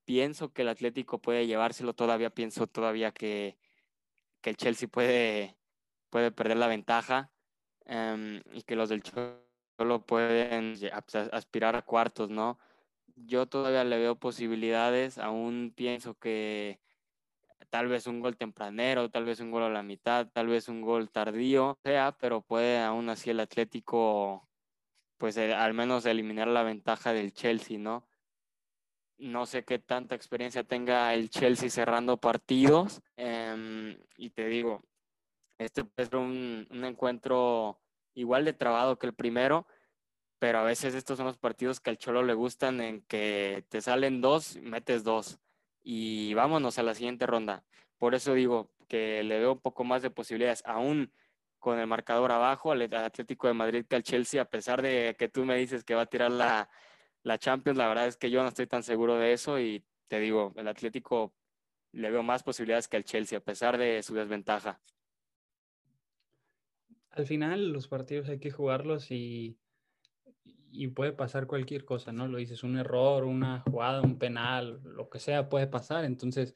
Pienso 0.04 0.52
que 0.52 0.62
el 0.62 0.68
Atlético 0.68 1.20
puede 1.20 1.46
llevárselo 1.48 1.94
todavía, 1.94 2.30
pienso 2.30 2.66
todavía 2.68 3.12
que, 3.12 3.58
que 4.40 4.50
el 4.50 4.56
Chelsea 4.56 4.88
puede 4.88 5.56
puede 6.10 6.30
perder 6.30 6.56
la 6.58 6.68
ventaja 6.68 7.30
em, 7.86 8.42
y 8.52 8.62
que 8.62 8.76
los 8.76 8.88
del 8.88 9.02
Cholo 9.02 10.06
pueden 10.06 10.74
aspirar 11.32 11.76
a 11.76 11.82
cuartos, 11.82 12.30
¿no? 12.30 12.58
Yo 13.16 13.46
todavía 13.46 13.84
le 13.84 13.98
veo 13.98 14.16
posibilidades, 14.16 15.18
aún 15.18 15.72
pienso 15.74 16.14
que 16.18 16.80
tal 17.70 17.88
vez 17.88 18.06
un 18.06 18.20
gol 18.20 18.36
tempranero, 18.36 19.10
tal 19.10 19.24
vez 19.24 19.40
un 19.40 19.50
gol 19.50 19.64
a 19.64 19.70
la 19.70 19.82
mitad, 19.82 20.28
tal 20.32 20.48
vez 20.48 20.68
un 20.68 20.82
gol 20.82 21.10
tardío, 21.10 21.78
sea, 21.82 22.16
pero 22.18 22.42
puede 22.42 22.78
aún 22.78 23.08
así 23.08 23.30
el 23.30 23.40
Atlético, 23.40 24.48
pues 25.18 25.36
eh, 25.36 25.54
al 25.54 25.74
menos 25.74 26.06
eliminar 26.06 26.48
la 26.48 26.62
ventaja 26.62 27.12
del 27.12 27.32
Chelsea, 27.32 27.78
¿no? 27.78 28.06
No 29.18 29.46
sé 29.46 29.64
qué 29.64 29.78
tanta 29.78 30.14
experiencia 30.14 30.64
tenga 30.64 31.14
el 31.14 31.30
Chelsea 31.30 31.70
cerrando 31.70 32.18
partidos. 32.18 33.00
Em, 33.16 33.96
y 34.18 34.30
te 34.30 34.46
digo, 34.46 34.82
este 35.58 35.84
puede 35.84 36.08
ser 36.08 36.16
un, 36.16 36.66
encuentro 36.70 37.80
igual 38.14 38.44
de 38.44 38.52
trabado 38.52 38.98
que 38.98 39.06
el 39.06 39.14
primero, 39.14 39.66
pero 40.38 40.58
a 40.58 40.64
veces 40.64 40.94
estos 40.94 41.16
son 41.16 41.26
los 41.26 41.38
partidos 41.38 41.80
que 41.80 41.90
al 41.90 41.98
Cholo 41.98 42.22
le 42.22 42.34
gustan 42.34 42.80
en 42.80 43.02
que 43.02 43.64
te 43.68 43.80
salen 43.80 44.20
dos, 44.20 44.56
metes 44.58 45.04
dos 45.04 45.38
y 45.82 46.34
vámonos 46.34 46.78
a 46.78 46.82
la 46.82 46.94
siguiente 46.94 47.26
ronda. 47.26 47.64
Por 47.98 48.14
eso 48.14 48.34
digo 48.34 48.70
que 48.88 49.22
le 49.22 49.38
veo 49.38 49.52
un 49.52 49.60
poco 49.60 49.84
más 49.84 50.02
de 50.02 50.10
posibilidades, 50.10 50.62
aún 50.66 51.12
con 51.58 51.78
el 51.78 51.86
marcador 51.86 52.32
abajo 52.32 52.72
al 52.72 52.82
Atlético 52.94 53.48
de 53.48 53.54
Madrid 53.54 53.86
que 53.88 53.96
al 53.96 54.02
Chelsea, 54.02 54.40
a 54.42 54.44
pesar 54.46 54.82
de 54.82 55.16
que 55.18 55.28
tú 55.28 55.44
me 55.44 55.56
dices 55.56 55.84
que 55.84 55.94
va 55.94 56.02
a 56.02 56.06
tirar 56.06 56.30
la, 56.30 56.68
la 57.22 57.38
Champions, 57.38 57.78
la 57.78 57.88
verdad 57.88 58.06
es 58.06 58.16
que 58.16 58.30
yo 58.30 58.42
no 58.42 58.48
estoy 58.48 58.66
tan 58.66 58.82
seguro 58.82 59.16
de 59.16 59.32
eso 59.32 59.58
y 59.58 59.84
te 60.08 60.20
digo, 60.20 60.52
el 60.56 60.68
Atlético 60.68 61.34
le 61.92 62.10
veo 62.10 62.22
más 62.22 62.42
posibilidades 62.42 62.88
que 62.88 62.96
al 62.98 63.04
Chelsea, 63.04 63.38
a 63.38 63.42
pesar 63.42 63.78
de 63.78 64.02
su 64.02 64.14
desventaja 64.14 64.80
al 67.16 67.26
final 67.26 67.72
los 67.72 67.88
partidos 67.88 68.28
hay 68.28 68.38
que 68.38 68.50
jugarlos 68.50 69.10
y, 69.10 69.58
y 70.70 70.88
puede 70.88 71.12
pasar 71.12 71.46
cualquier 71.46 71.84
cosa, 71.84 72.12
¿no? 72.12 72.28
Lo 72.28 72.38
dices, 72.38 72.62
un 72.62 72.76
error, 72.76 73.24
una 73.24 73.60
jugada, 73.60 74.02
un 74.02 74.18
penal, 74.18 74.80
lo 74.84 75.08
que 75.08 75.18
sea 75.18 75.48
puede 75.48 75.66
pasar. 75.66 76.04
Entonces, 76.04 76.54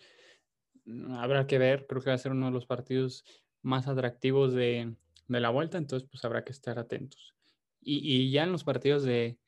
mm, 0.85 1.13
habrá 1.15 1.47
que 1.47 1.59
ver, 1.59 1.87
creo 1.87 2.03
que 2.03 2.11
va 2.11 2.15
a 2.15 2.19
ser 2.19 2.33
uno 2.33 2.47
de 2.47 2.53
los 2.53 2.67
partidos 2.67 3.25
más 3.63 3.89
atractivos 3.89 4.53
de, 4.53 4.95
de 5.29 5.41
la 5.41 5.51
vuelta, 5.51 5.79
entonces 5.79 6.09
pues 6.11 6.25
habrá 6.25 6.45
que 6.45 6.53
estar 6.53 6.79
atentos. 6.79 7.35
Y, 7.81 7.99
y 8.27 8.31
ya 8.31 8.45
en 8.45 8.53
los 8.53 8.65
partidos 8.65 9.03
de, 9.03 9.39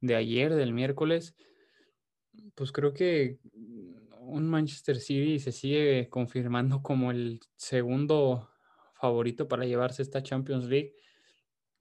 de 0.00 0.16
ayer, 0.16 0.54
del 0.54 0.72
miércoles, 0.72 1.36
pues 2.54 2.72
creo 2.72 2.92
que 2.92 3.38
un 4.20 4.48
Manchester 4.48 4.98
City 4.98 5.38
se 5.38 5.52
sigue 5.52 6.08
confirmando 6.08 6.82
como 6.82 7.12
el 7.12 7.40
segundo 7.54 8.50
favorito 9.06 9.48
para 9.48 9.64
llevarse 9.64 10.02
esta 10.02 10.22
Champions 10.22 10.66
League. 10.66 10.94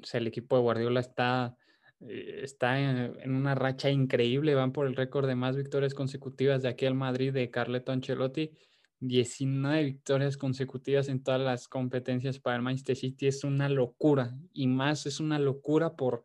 O 0.01 0.05
sea, 0.05 0.19
el 0.19 0.27
equipo 0.27 0.55
de 0.55 0.61
Guardiola 0.61 0.99
está, 0.99 1.57
eh, 2.01 2.41
está 2.43 2.79
en, 2.79 3.35
una 3.35 3.55
racha 3.55 3.89
increíble, 3.89 4.55
van 4.55 4.71
por 4.71 4.87
el 4.87 4.95
récord 4.95 5.27
de 5.27 5.35
más 5.35 5.55
victorias 5.55 5.93
consecutivas 5.93 6.61
de 6.61 6.69
aquí 6.69 6.85
al 6.85 6.95
Madrid 6.95 7.33
de 7.33 7.49
Carleto 7.49 7.91
Ancelotti. 7.91 8.51
19 8.99 9.83
victorias 9.83 10.37
consecutivas 10.37 11.09
en 11.09 11.21
todas 11.21 11.41
las 11.41 11.67
competencias 11.67 12.39
para 12.39 12.55
el 12.55 12.61
Manchester 12.61 12.95
City 12.95 13.27
es 13.27 13.43
una 13.43 13.69
locura 13.69 14.37
y 14.53 14.67
más 14.67 15.05
es 15.05 15.19
una 15.19 15.37
locura 15.37 15.95
por, 15.95 16.23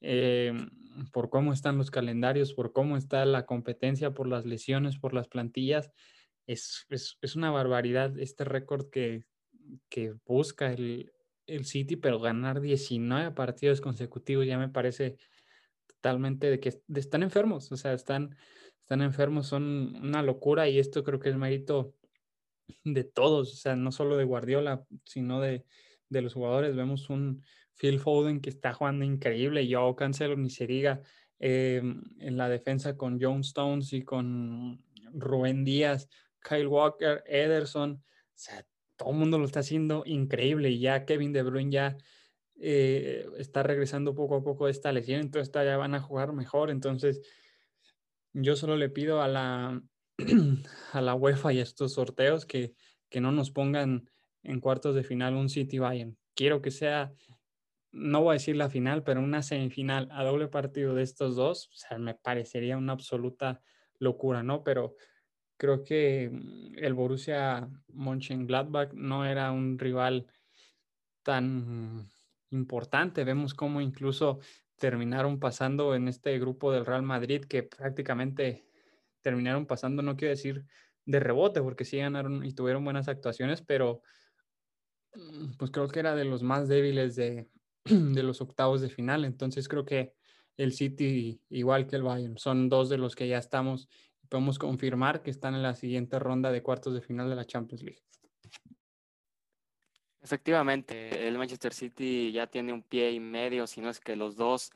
eh, 0.00 0.52
por 1.12 1.30
cómo 1.30 1.52
están 1.52 1.78
los 1.78 1.90
calendarios, 1.90 2.52
por 2.52 2.72
cómo 2.72 2.96
está 2.96 3.24
la 3.24 3.46
competencia, 3.46 4.12
por 4.12 4.28
las 4.28 4.44
lesiones, 4.44 4.98
por 4.98 5.14
las 5.14 5.28
plantillas. 5.28 5.90
Es, 6.46 6.86
es, 6.90 7.18
es 7.22 7.36
una 7.36 7.50
barbaridad 7.50 8.18
este 8.18 8.44
récord 8.44 8.90
que, 8.90 9.24
que 9.88 10.14
busca 10.24 10.72
el, 10.72 11.12
el 11.46 11.64
City, 11.64 11.96
pero 11.96 12.20
ganar 12.20 12.60
19 12.60 13.32
partidos 13.32 13.80
consecutivos 13.80 14.46
ya 14.46 14.58
me 14.58 14.68
parece 14.68 15.16
totalmente 15.86 16.50
de 16.50 16.60
que 16.60 16.80
están 16.94 17.22
enfermos, 17.22 17.70
o 17.72 17.76
sea, 17.76 17.92
están, 17.92 18.36
están 18.80 19.02
enfermos, 19.02 19.46
son 19.46 19.96
una 19.96 20.22
locura 20.22 20.68
y 20.68 20.78
esto 20.78 21.04
creo 21.04 21.20
que 21.20 21.30
es 21.30 21.36
mérito 21.36 21.94
de 22.84 23.04
todos, 23.04 23.52
o 23.52 23.56
sea, 23.56 23.76
no 23.76 23.92
solo 23.92 24.16
de 24.16 24.24
Guardiola, 24.24 24.84
sino 25.04 25.40
de, 25.40 25.64
de 26.08 26.22
los 26.22 26.34
jugadores. 26.34 26.76
Vemos 26.76 27.10
un 27.10 27.42
Phil 27.74 27.98
Foden 27.98 28.40
que 28.40 28.50
está 28.50 28.72
jugando 28.72 29.04
increíble, 29.04 29.66
yo 29.66 29.94
Cancelo 29.96 30.36
ni 30.36 30.50
se 30.50 30.66
diga 30.66 31.02
em, 31.38 32.02
en 32.18 32.36
la 32.36 32.48
defensa 32.48 32.96
con 32.96 33.18
John 33.20 33.40
Stones 33.40 33.92
y 33.92 34.02
con 34.02 34.84
Rubén 35.12 35.64
Díaz, 35.64 36.08
Kyle 36.42 36.66
Walker, 36.66 37.22
Ederson, 37.26 37.92
o 37.92 38.02
sea, 38.34 38.64
todo 39.00 39.12
el 39.12 39.16
mundo 39.16 39.38
lo 39.38 39.46
está 39.46 39.60
haciendo 39.60 40.02
increíble 40.04 40.68
y 40.68 40.78
ya 40.78 41.06
Kevin 41.06 41.32
De 41.32 41.42
Bruyne 41.42 41.72
ya 41.72 41.96
eh, 42.60 43.26
está 43.38 43.62
regresando 43.62 44.14
poco 44.14 44.36
a 44.36 44.44
poco 44.44 44.66
de 44.66 44.72
esta 44.72 44.92
lesión, 44.92 45.20
entonces 45.20 45.50
ya 45.54 45.78
van 45.78 45.94
a 45.94 46.02
jugar 46.02 46.34
mejor. 46.34 46.70
Entonces, 46.70 47.22
yo 48.34 48.56
solo 48.56 48.76
le 48.76 48.90
pido 48.90 49.22
a 49.22 49.28
la, 49.28 49.82
a 50.92 51.00
la 51.00 51.14
UEFA 51.14 51.54
y 51.54 51.60
a 51.60 51.62
estos 51.62 51.94
sorteos 51.94 52.44
que, 52.44 52.74
que 53.08 53.22
no 53.22 53.32
nos 53.32 53.50
pongan 53.50 54.10
en 54.42 54.60
cuartos 54.60 54.94
de 54.94 55.02
final 55.02 55.34
un 55.34 55.48
City 55.48 55.78
Bayern. 55.78 56.18
Quiero 56.34 56.60
que 56.60 56.70
sea, 56.70 57.14
no 57.92 58.20
voy 58.20 58.32
a 58.32 58.34
decir 58.34 58.56
la 58.56 58.68
final, 58.68 59.02
pero 59.02 59.20
una 59.22 59.42
semifinal 59.42 60.10
a 60.12 60.24
doble 60.24 60.48
partido 60.48 60.94
de 60.94 61.04
estos 61.04 61.36
dos, 61.36 61.68
o 61.68 61.76
sea, 61.76 61.96
me 61.96 62.14
parecería 62.14 62.76
una 62.76 62.92
absoluta 62.92 63.62
locura, 63.98 64.42
¿no? 64.42 64.62
Pero 64.62 64.94
creo 65.60 65.84
que 65.84 66.30
mm, 66.32 66.78
el 66.78 66.94
Borussia 66.94 67.68
Mönchengladbach 67.92 68.94
no 68.94 69.26
era 69.26 69.52
un 69.52 69.78
rival 69.78 70.26
tan 71.22 72.08
importante. 72.50 73.24
Vemos 73.24 73.52
cómo 73.52 73.82
incluso 73.82 74.40
terminaron 74.76 75.38
pasando 75.38 75.94
en 75.94 76.08
este 76.08 76.38
grupo 76.38 76.72
del 76.72 76.86
Real 76.86 77.02
Madrid, 77.02 77.44
que 77.44 77.62
prácticamente 77.62 78.64
terminaron 79.20 79.66
pasando, 79.66 80.02
no 80.02 80.16
quiero 80.16 80.30
decir 80.30 80.64
de 81.04 81.20
rebote, 81.20 81.60
porque 81.60 81.84
sí 81.84 81.98
ganaron 81.98 82.44
y 82.46 82.54
tuvieron 82.54 82.82
buenas 82.82 83.08
actuaciones, 83.08 83.60
pero 83.60 84.00
mm, 85.14 85.58
pues 85.58 85.70
creo 85.70 85.88
que 85.88 86.00
era 86.00 86.14
de 86.14 86.24
los 86.24 86.42
más 86.42 86.68
débiles 86.68 87.16
de, 87.16 87.50
de 87.84 88.22
los 88.22 88.40
octavos 88.40 88.80
de 88.80 88.88
final. 88.88 89.26
Entonces 89.26 89.68
creo 89.68 89.84
que 89.84 90.14
el 90.56 90.72
City, 90.72 91.42
igual 91.50 91.86
que 91.86 91.96
el 91.96 92.02
Bayern, 92.02 92.38
son 92.38 92.70
dos 92.70 92.88
de 92.88 92.96
los 92.96 93.14
que 93.14 93.28
ya 93.28 93.38
estamos 93.38 93.90
podemos 94.30 94.58
confirmar 94.58 95.22
que 95.22 95.30
están 95.30 95.54
en 95.54 95.62
la 95.62 95.74
siguiente 95.74 96.18
ronda 96.18 96.50
de 96.50 96.62
cuartos 96.62 96.94
de 96.94 97.02
final 97.02 97.28
de 97.28 97.36
la 97.36 97.44
Champions 97.44 97.82
League. 97.82 98.02
Efectivamente, 100.22 101.26
el 101.26 101.36
Manchester 101.36 101.74
City 101.74 102.30
ya 102.30 102.46
tiene 102.46 102.72
un 102.72 102.82
pie 102.82 103.10
y 103.10 103.20
medio, 103.20 103.66
si 103.66 103.80
no 103.80 103.90
es 103.90 104.00
que 104.00 104.16
los 104.16 104.36
dos 104.36 104.70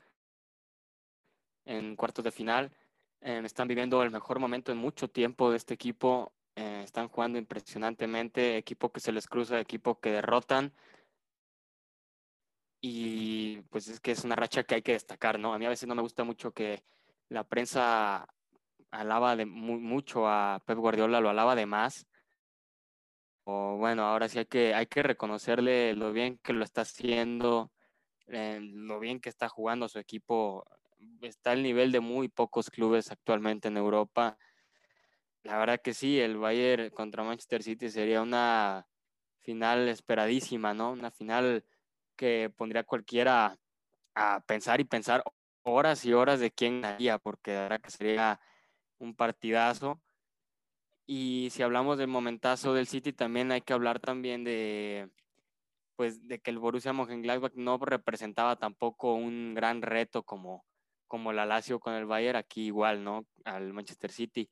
en 1.65 1.95
cuartos 1.95 2.23
de 2.23 2.31
final. 2.31 2.71
Eh, 3.21 3.41
están 3.43 3.67
viviendo 3.67 4.03
el 4.03 4.11
mejor 4.11 4.39
momento 4.39 4.71
en 4.71 4.77
mucho 4.77 5.09
tiempo 5.09 5.49
de 5.49 5.57
este 5.57 5.73
equipo. 5.73 6.33
Eh, 6.55 6.81
están 6.83 7.07
jugando 7.07 7.37
impresionantemente, 7.37 8.57
equipo 8.57 8.91
que 8.91 8.99
se 8.99 9.11
les 9.11 9.27
cruza, 9.27 9.59
equipo 9.59 9.99
que 9.99 10.11
derrotan. 10.11 10.73
Y 12.81 13.61
pues 13.69 13.87
es 13.87 13.99
que 13.99 14.11
es 14.11 14.23
una 14.23 14.35
racha 14.35 14.63
que 14.63 14.75
hay 14.75 14.81
que 14.81 14.91
destacar, 14.93 15.39
¿no? 15.39 15.53
A 15.53 15.59
mí 15.59 15.65
a 15.65 15.69
veces 15.69 15.87
no 15.87 15.95
me 15.95 16.01
gusta 16.01 16.23
mucho 16.23 16.53
que 16.53 16.83
la 17.29 17.43
prensa 17.43 18.27
alaba 18.95 19.35
de 19.35 19.45
mucho 19.45 20.27
a 20.27 20.61
Pep 20.65 20.77
Guardiola, 20.77 21.19
lo 21.19 21.29
alaba 21.29 21.55
de 21.55 21.65
más. 21.65 22.07
O 23.43 23.77
bueno, 23.77 24.03
ahora 24.03 24.27
sí 24.27 24.39
hay 24.39 24.45
que, 24.45 24.73
hay 24.73 24.87
que 24.87 25.03
reconocerle 25.03 25.93
lo 25.93 26.11
bien 26.11 26.39
que 26.39 26.53
lo 26.53 26.63
está 26.63 26.81
haciendo, 26.81 27.71
eh, 28.27 28.59
lo 28.61 28.99
bien 28.99 29.19
que 29.19 29.29
está 29.29 29.49
jugando 29.49 29.87
su 29.87 29.99
equipo 29.99 30.65
está 31.21 31.51
al 31.51 31.61
nivel 31.61 31.91
de 31.91 31.99
muy 31.99 32.27
pocos 32.27 32.69
clubes 32.69 33.11
actualmente 33.11 33.67
en 33.67 33.77
Europa. 33.77 34.37
La 35.43 35.57
verdad 35.59 35.79
que 35.81 35.93
sí, 35.93 36.19
el 36.19 36.37
Bayern 36.37 36.89
contra 36.89 37.23
Manchester 37.23 37.61
City 37.61 37.89
sería 37.89 38.21
una 38.21 38.87
final 39.41 39.87
esperadísima, 39.89 40.73
¿no? 40.73 40.91
Una 40.91 41.11
final 41.11 41.63
que 42.15 42.51
pondría 42.55 42.83
cualquiera 42.83 43.59
a 44.15 44.39
pensar 44.41 44.79
y 44.79 44.85
pensar 44.85 45.23
horas 45.61 46.03
y 46.05 46.13
horas 46.13 46.39
de 46.39 46.51
quién 46.51 46.81
ganaría, 46.81 47.19
porque 47.19 47.53
la 47.53 47.61
verdad 47.61 47.81
que 47.81 47.91
sería 47.91 48.39
un 48.99 49.15
partidazo. 49.15 50.01
Y 51.05 51.49
si 51.51 51.61
hablamos 51.63 51.97
del 51.97 52.07
momentazo 52.07 52.73
del 52.73 52.87
City, 52.87 53.13
también 53.13 53.51
hay 53.51 53.61
que 53.61 53.73
hablar 53.73 53.99
también 53.99 54.43
de, 54.43 55.09
pues, 55.95 56.27
de 56.27 56.39
que 56.39 56.51
el 56.51 56.59
Borussia 56.59 56.93
Mönchengladbach 56.93 57.53
no 57.55 57.77
representaba 57.77 58.55
tampoco 58.55 59.13
un 59.13 59.53
gran 59.53 59.81
reto 59.81 60.23
como, 60.23 60.65
como 61.07 61.31
la 61.33 61.45
Lazio 61.45 61.79
con 61.79 61.93
el 61.93 62.05
Bayern, 62.05 62.37
aquí 62.37 62.65
igual, 62.65 63.03
¿no? 63.03 63.25
Al 63.43 63.73
Manchester 63.73 64.11
City. 64.11 64.49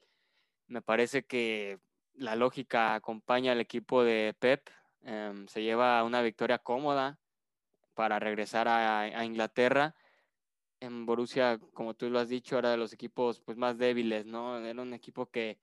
Me 0.67 0.81
parece 0.81 1.25
que 1.25 1.79
la 2.15 2.35
lógica 2.35 2.95
acompaña 2.95 3.51
al 3.51 3.61
equipo 3.61 4.03
de 4.03 4.35
Pep. 4.39 4.69
Em, 5.01 5.47
se 5.47 5.61
lleva 5.63 6.03
una 6.03 6.21
victoria 6.21 6.59
cómoda 6.59 7.19
para 7.93 8.19
regresar 8.19 8.67
a, 8.67 9.25
Inglaterra. 9.25 9.95
En 10.83 11.05
Borussia, 11.05 11.59
como 11.73 11.93
tú 11.93 12.09
lo 12.09 12.19
has 12.19 12.27
dicho, 12.27 12.59
era 12.59 12.71
de 12.71 12.75
los 12.75 12.91
equipos 12.91 13.39
pues, 13.39 13.57
más 13.57 13.77
débiles, 13.77 14.25
¿no? 14.25 14.57
Era 14.57 14.81
un 14.81 14.93
equipo 14.93 15.27
que 15.27 15.57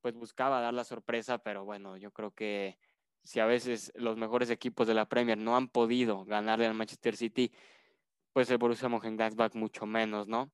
pues 0.00 0.14
buscaba 0.14 0.62
dar 0.62 0.72
la 0.72 0.84
sorpresa, 0.84 1.36
pero 1.36 1.66
bueno, 1.66 1.98
yo 1.98 2.10
creo 2.10 2.30
que 2.30 2.78
si 3.22 3.38
a 3.38 3.44
veces 3.44 3.92
los 3.96 4.16
mejores 4.16 4.48
equipos 4.48 4.86
de 4.86 4.94
la 4.94 5.06
Premier 5.06 5.36
no 5.36 5.56
han 5.56 5.68
podido 5.68 6.24
ganarle 6.24 6.64
al 6.66 6.72
Manchester 6.72 7.16
City, 7.16 7.52
pues 8.32 8.50
el 8.50 8.56
Borussia 8.56 8.88
Mönchengladbach 8.88 9.54
mucho 9.54 9.84
menos, 9.84 10.26
¿no? 10.26 10.50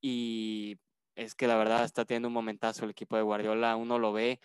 Y 0.00 0.78
es 1.14 1.36
que 1.36 1.46
la 1.46 1.56
verdad 1.56 1.84
está 1.84 2.04
teniendo 2.04 2.26
un 2.26 2.34
momentazo 2.34 2.84
el 2.84 2.90
equipo 2.90 3.14
de 3.14 3.22
Guardiola, 3.22 3.76
uno 3.76 4.00
lo 4.00 4.12
ve 4.12 4.40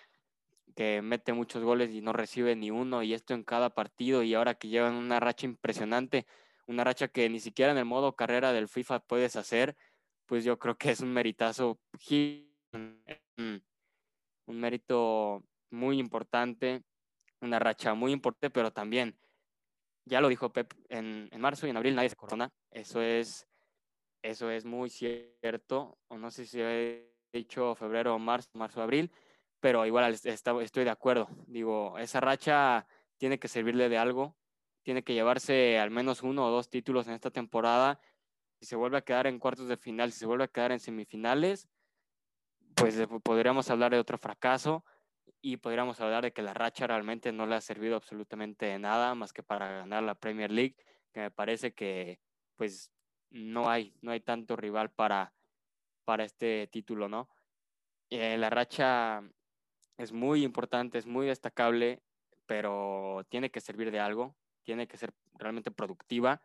que 0.75 1.01
mete 1.01 1.33
muchos 1.33 1.63
goles 1.63 1.91
y 1.95 2.01
no 2.01 2.13
recibe 2.13 2.55
ni 2.55 2.69
uno, 2.69 3.01
y 3.01 3.15
esto 3.15 3.33
en 3.33 3.43
cada 3.43 3.71
partido, 3.71 4.21
y 4.21 4.35
ahora 4.35 4.53
que 4.53 4.67
llevan 4.67 4.93
una 4.93 5.19
racha 5.19 5.47
impresionante, 5.47 6.27
una 6.67 6.84
racha 6.84 7.08
que 7.08 7.30
ni 7.30 7.39
siquiera 7.39 7.71
en 7.71 7.78
el 7.78 7.86
modo 7.86 8.15
carrera 8.15 8.54
del 8.54 8.67
FIFA 8.67 8.99
puedes 8.99 9.36
hacer, 9.36 9.75
pues 10.25 10.43
yo 10.43 10.58
creo 10.58 10.78
que 10.78 10.91
es 10.91 11.01
un 11.01 11.13
meritazo, 11.13 11.80
un 12.71 13.62
mérito 14.47 15.43
muy 15.71 15.99
importante, 15.99 16.84
una 17.41 17.60
racha 17.60 17.93
muy 17.93 18.12
importante, 18.12 18.49
pero 18.49 18.71
también 18.71 19.17
ya 20.06 20.21
lo 20.21 20.30
dijo 20.30 20.51
Pep, 20.51 20.73
en, 20.89 21.30
marzo 21.39 21.65
y 21.67 21.71
en 21.71 21.78
abril 21.78 21.95
nadie 21.95 22.10
se 22.10 22.15
corona. 22.15 22.51
Eso 22.71 23.01
es, 23.01 23.47
eso 24.21 24.49
es 24.51 24.65
muy 24.65 24.89
cierto. 24.89 25.97
O 26.08 26.17
no 26.17 26.32
sé 26.32 26.45
si 26.45 26.62
he 26.62 27.12
dicho 27.34 27.75
febrero 27.75 28.17
marzo, 28.19 28.49
marzo, 28.54 28.82
abril, 28.82 29.12
pero 29.60 29.86
igual 29.86 30.13
estoy 30.13 30.84
de 30.84 30.89
acuerdo. 30.89 31.28
Digo, 31.47 31.97
esa 31.97 32.19
racha 32.19 32.88
tiene 33.17 33.39
que 33.39 33.47
servirle 33.47 33.89
de 33.89 33.97
algo. 33.97 34.36
Tiene 34.85 35.03
que 35.03 35.15
llevarse 35.15 35.79
al 35.79 35.89
menos 35.89 36.21
uno 36.21 36.45
o 36.45 36.51
dos 36.51 36.69
títulos 36.69 37.07
en 37.07 37.13
esta 37.15 37.31
temporada. 37.31 37.99
Si 38.59 38.67
se 38.67 38.75
vuelve 38.75 38.99
a 38.99 39.01
quedar 39.01 39.25
en 39.25 39.39
cuartos 39.39 39.67
de 39.67 39.77
final, 39.77 40.11
si 40.11 40.19
se 40.19 40.27
vuelve 40.27 40.43
a 40.43 40.47
quedar 40.47 40.71
en 40.71 40.79
semifinales, 40.79 41.67
pues 42.75 42.95
podríamos 43.23 43.67
hablar 43.71 43.93
de 43.93 43.97
otro 43.97 44.19
fracaso 44.19 44.85
y 45.41 45.57
podríamos 45.57 45.99
hablar 46.01 46.21
de 46.21 46.33
que 46.33 46.43
la 46.43 46.53
racha 46.53 46.85
realmente 46.85 47.31
no 47.31 47.47
le 47.47 47.55
ha 47.55 47.61
servido 47.61 47.95
absolutamente 47.95 48.67
de 48.67 48.77
nada 48.77 49.15
más 49.15 49.33
que 49.33 49.41
para 49.41 49.71
ganar 49.71 50.03
la 50.03 50.13
Premier 50.13 50.51
League, 50.51 50.75
que 51.11 51.21
me 51.21 51.31
parece 51.31 51.73
que 51.73 52.19
pues 52.55 52.91
no 53.31 53.67
hay, 53.67 53.91
no 54.01 54.11
hay 54.11 54.19
tanto 54.19 54.55
rival 54.55 54.91
para, 54.91 55.33
para 56.03 56.25
este 56.25 56.67
título, 56.67 57.09
¿no? 57.09 57.27
Eh, 58.11 58.37
la 58.37 58.51
racha 58.51 59.23
es 59.97 60.11
muy 60.11 60.43
importante, 60.43 60.99
es 60.99 61.07
muy 61.07 61.25
destacable, 61.25 62.03
pero 62.45 63.25
tiene 63.29 63.49
que 63.49 63.61
servir 63.61 63.89
de 63.89 63.99
algo, 63.99 64.35
tiene 64.65 64.88
que 64.88 64.97
ser 64.97 65.13
realmente 65.36 65.71
productiva 65.71 66.41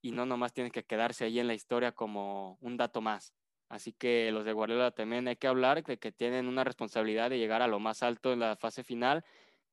y 0.00 0.12
no 0.12 0.24
nomás 0.24 0.54
tiene 0.54 0.70
que 0.70 0.84
quedarse 0.84 1.24
ahí 1.24 1.38
en 1.38 1.46
la 1.46 1.54
historia 1.54 1.92
como 1.92 2.56
un 2.60 2.76
dato 2.76 3.00
más. 3.00 3.34
Así 3.68 3.92
que 3.92 4.30
los 4.30 4.44
de 4.44 4.52
Guardiola 4.52 4.90
también 4.92 5.26
hay 5.28 5.36
que 5.36 5.46
hablar 5.46 5.82
de 5.82 5.98
que 5.98 6.12
tienen 6.12 6.46
una 6.46 6.64
responsabilidad 6.64 7.30
de 7.30 7.38
llegar 7.38 7.62
a 7.62 7.68
lo 7.68 7.80
más 7.80 8.02
alto 8.02 8.32
en 8.32 8.40
la 8.40 8.56
fase 8.56 8.84
final 8.84 9.24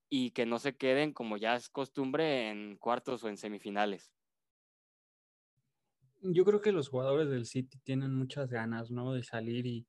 y 0.10 0.32
que 0.32 0.46
no 0.46 0.60
se 0.60 0.76
queden, 0.76 1.14
como 1.14 1.38
ya 1.38 1.56
es 1.56 1.70
costumbre, 1.70 2.50
en 2.50 2.78
cuartos 2.78 3.24
o 3.24 3.30
en 3.30 3.38
semifinales. 3.38 4.12
Yo 6.22 6.46
creo 6.46 6.62
que 6.62 6.72
los 6.72 6.90
jugadores 6.90 7.30
del 7.30 7.46
City 7.46 7.80
tienen 7.84 8.14
muchas 8.14 8.50
ganas, 8.50 8.92
¿no? 8.92 9.14
De 9.14 9.24
salir 9.24 9.66
y, 9.66 9.88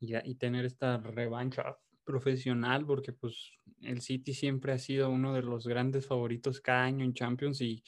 y, 0.00 0.34
tener 0.36 0.64
esta 0.64 0.98
revancha 0.98 1.76
profesional, 2.04 2.86
porque 2.86 3.12
pues 3.12 3.52
el 3.80 4.00
City 4.00 4.34
siempre 4.34 4.72
ha 4.72 4.78
sido 4.78 5.10
uno 5.10 5.34
de 5.34 5.42
los 5.42 5.66
grandes 5.66 6.06
favoritos 6.06 6.60
cada 6.60 6.84
año 6.84 7.04
en 7.04 7.14
Champions 7.14 7.60
y 7.60 7.82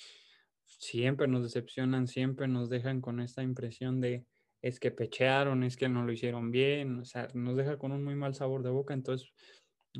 siempre 0.64 1.28
nos 1.28 1.42
decepcionan, 1.42 2.08
siempre 2.08 2.48
nos 2.48 2.68
dejan 2.68 3.00
con 3.00 3.20
esta 3.20 3.42
impresión 3.42 4.00
de, 4.00 4.26
es 4.62 4.80
que 4.80 4.90
pechearon, 4.90 5.62
es 5.62 5.76
que 5.76 5.88
no 5.88 6.04
lo 6.04 6.12
hicieron 6.12 6.50
bien, 6.50 7.00
o 7.00 7.04
sea, 7.04 7.28
nos 7.34 7.56
deja 7.56 7.78
con 7.78 7.92
un 7.92 8.04
muy 8.04 8.14
mal 8.14 8.34
sabor 8.34 8.62
de 8.62 8.70
boca, 8.70 8.94
entonces 8.94 9.32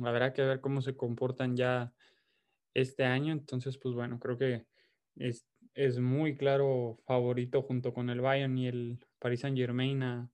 habrá 0.03 0.33
que 0.33 0.43
ver 0.43 0.61
cómo 0.61 0.81
se 0.81 0.95
comportan 0.95 1.55
ya 1.55 1.93
este 2.73 3.05
año, 3.05 3.33
entonces 3.33 3.77
pues 3.77 3.95
bueno, 3.95 4.19
creo 4.19 4.37
que 4.37 4.65
es, 5.15 5.47
es 5.73 5.99
muy 5.99 6.35
claro 6.35 6.97
favorito 7.05 7.61
junto 7.63 7.93
con 7.93 8.09
el 8.09 8.21
Bayern 8.21 8.57
y 8.57 8.67
el 8.67 8.99
Paris 9.19 9.41
Saint 9.41 9.57
Germain 9.57 10.03
a, 10.03 10.31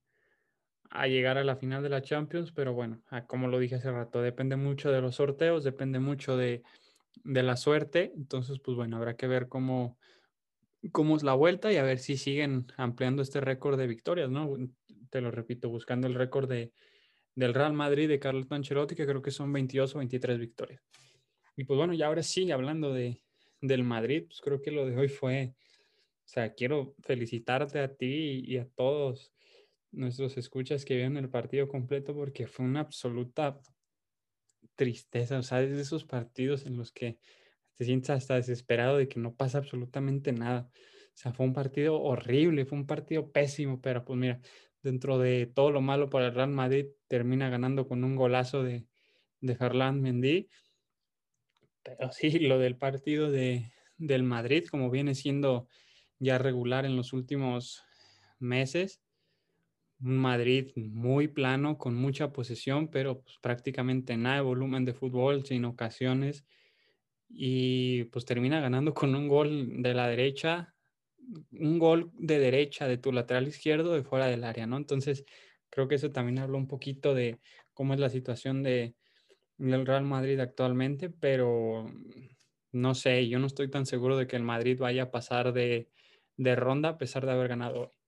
a 0.94 1.06
llegar 1.08 1.36
a 1.38 1.44
la 1.44 1.56
final 1.56 1.82
de 1.82 1.88
la 1.90 2.02
Champions, 2.02 2.52
pero 2.52 2.72
bueno, 2.72 3.02
como 3.26 3.48
lo 3.48 3.58
dije 3.58 3.74
hace 3.74 3.90
rato, 3.90 4.22
depende 4.22 4.56
mucho 4.56 4.90
de 4.90 5.00
los 5.00 5.16
sorteos, 5.16 5.64
depende 5.64 5.98
mucho 5.98 6.36
de, 6.36 6.62
de 7.24 7.42
la 7.42 7.56
suerte, 7.56 8.12
entonces 8.16 8.58
pues 8.60 8.76
bueno, 8.76 8.96
habrá 8.96 9.16
que 9.16 9.26
ver 9.26 9.48
cómo 9.48 9.98
cómo 10.92 11.16
es 11.16 11.22
la 11.22 11.34
vuelta 11.34 11.72
y 11.72 11.76
a 11.76 11.82
ver 11.82 11.98
si 11.98 12.16
siguen 12.16 12.66
ampliando 12.76 13.22
este 13.22 13.40
récord 13.40 13.78
de 13.78 13.86
victorias, 13.86 14.30
¿no? 14.30 14.56
Te 15.10 15.20
lo 15.20 15.30
repito, 15.30 15.68
buscando 15.68 16.06
el 16.06 16.14
récord 16.14 16.48
de, 16.48 16.72
del 17.34 17.54
Real 17.54 17.72
Madrid 17.72 18.08
de 18.08 18.18
Carlos 18.18 18.46
Ancelotti, 18.50 18.94
que 18.94 19.06
creo 19.06 19.22
que 19.22 19.30
son 19.30 19.52
22 19.52 19.94
o 19.94 19.98
23 19.98 20.38
victorias. 20.38 20.82
Y 21.56 21.64
pues 21.64 21.76
bueno, 21.76 21.94
y 21.94 22.02
ahora 22.02 22.22
sí, 22.22 22.50
hablando 22.50 22.92
de, 22.92 23.22
del 23.60 23.84
Madrid, 23.84 24.24
pues 24.26 24.40
creo 24.40 24.60
que 24.60 24.70
lo 24.70 24.86
de 24.86 24.96
hoy 24.96 25.08
fue 25.08 25.54
O 25.56 26.28
sea, 26.28 26.52
quiero 26.52 26.94
felicitarte 27.02 27.80
a 27.80 27.94
ti 27.94 28.42
y 28.44 28.58
a 28.58 28.66
todos 28.66 29.33
nuestros 29.94 30.36
escuchas 30.36 30.84
que 30.84 30.96
vieron 30.96 31.16
el 31.16 31.28
partido 31.28 31.68
completo 31.68 32.14
porque 32.14 32.46
fue 32.46 32.66
una 32.66 32.80
absoluta 32.80 33.60
tristeza. 34.74 35.38
O 35.38 35.42
sea, 35.42 35.62
es 35.62 35.74
de 35.74 35.82
esos 35.82 36.04
partidos 36.04 36.66
en 36.66 36.76
los 36.76 36.92
que 36.92 37.18
te 37.76 37.84
sientes 37.84 38.10
hasta 38.10 38.36
desesperado 38.36 38.98
de 38.98 39.08
que 39.08 39.20
no 39.20 39.34
pasa 39.34 39.58
absolutamente 39.58 40.32
nada. 40.32 40.68
O 40.72 41.16
sea, 41.16 41.32
fue 41.32 41.46
un 41.46 41.52
partido 41.52 42.00
horrible, 42.00 42.66
fue 42.66 42.78
un 42.78 42.86
partido 42.86 43.30
pésimo, 43.30 43.80
pero 43.80 44.04
pues 44.04 44.18
mira, 44.18 44.40
dentro 44.82 45.18
de 45.18 45.46
todo 45.46 45.70
lo 45.70 45.80
malo 45.80 46.10
para 46.10 46.26
el 46.26 46.34
Real 46.34 46.50
Madrid, 46.50 46.86
termina 47.08 47.48
ganando 47.48 47.86
con 47.86 48.04
un 48.04 48.16
golazo 48.16 48.62
de, 48.62 48.86
de 49.40 49.56
Ferland 49.56 50.02
Mendy. 50.02 50.48
Pero 51.82 52.12
sí, 52.12 52.30
lo 52.40 52.58
del 52.58 52.76
partido 52.76 53.30
de, 53.30 53.72
del 53.96 54.22
Madrid, 54.22 54.66
como 54.70 54.90
viene 54.90 55.14
siendo 55.14 55.68
ya 56.18 56.38
regular 56.38 56.84
en 56.84 56.96
los 56.96 57.12
últimos 57.12 57.82
meses, 58.38 59.03
un 60.04 60.18
Madrid 60.18 60.72
muy 60.76 61.28
plano, 61.28 61.78
con 61.78 61.94
mucha 61.94 62.32
posesión, 62.32 62.88
pero 62.88 63.22
pues, 63.22 63.38
prácticamente 63.40 64.16
nada 64.16 64.36
de 64.36 64.42
volumen 64.42 64.84
de 64.84 64.94
fútbol, 64.94 65.44
sin 65.46 65.64
ocasiones. 65.64 66.44
Y 67.28 68.04
pues 68.04 68.24
termina 68.24 68.60
ganando 68.60 68.94
con 68.94 69.14
un 69.14 69.28
gol 69.28 69.82
de 69.82 69.94
la 69.94 70.08
derecha, 70.08 70.74
un 71.52 71.78
gol 71.78 72.10
de 72.14 72.38
derecha 72.38 72.86
de 72.86 72.98
tu 72.98 73.12
lateral 73.12 73.48
izquierdo 73.48 73.94
de 73.94 74.04
fuera 74.04 74.26
del 74.26 74.44
área, 74.44 74.66
¿no? 74.66 74.76
Entonces, 74.76 75.24
creo 75.70 75.88
que 75.88 75.96
eso 75.96 76.12
también 76.12 76.38
habla 76.38 76.58
un 76.58 76.68
poquito 76.68 77.14
de 77.14 77.40
cómo 77.72 77.94
es 77.94 78.00
la 78.00 78.10
situación 78.10 78.62
de, 78.62 78.96
del 79.58 79.86
Real 79.86 80.04
Madrid 80.04 80.40
actualmente, 80.40 81.10
pero 81.10 81.86
no 82.72 82.94
sé, 82.94 83.28
yo 83.28 83.38
no 83.38 83.46
estoy 83.46 83.70
tan 83.70 83.86
seguro 83.86 84.16
de 84.16 84.26
que 84.26 84.36
el 84.36 84.42
Madrid 84.42 84.78
vaya 84.78 85.04
a 85.04 85.10
pasar 85.10 85.52
de, 85.52 85.90
de 86.36 86.56
ronda 86.56 86.90
a 86.90 86.98
pesar 86.98 87.26
de 87.26 87.32
haber 87.32 87.48
ganado 87.48 87.80
hoy. 87.80 88.03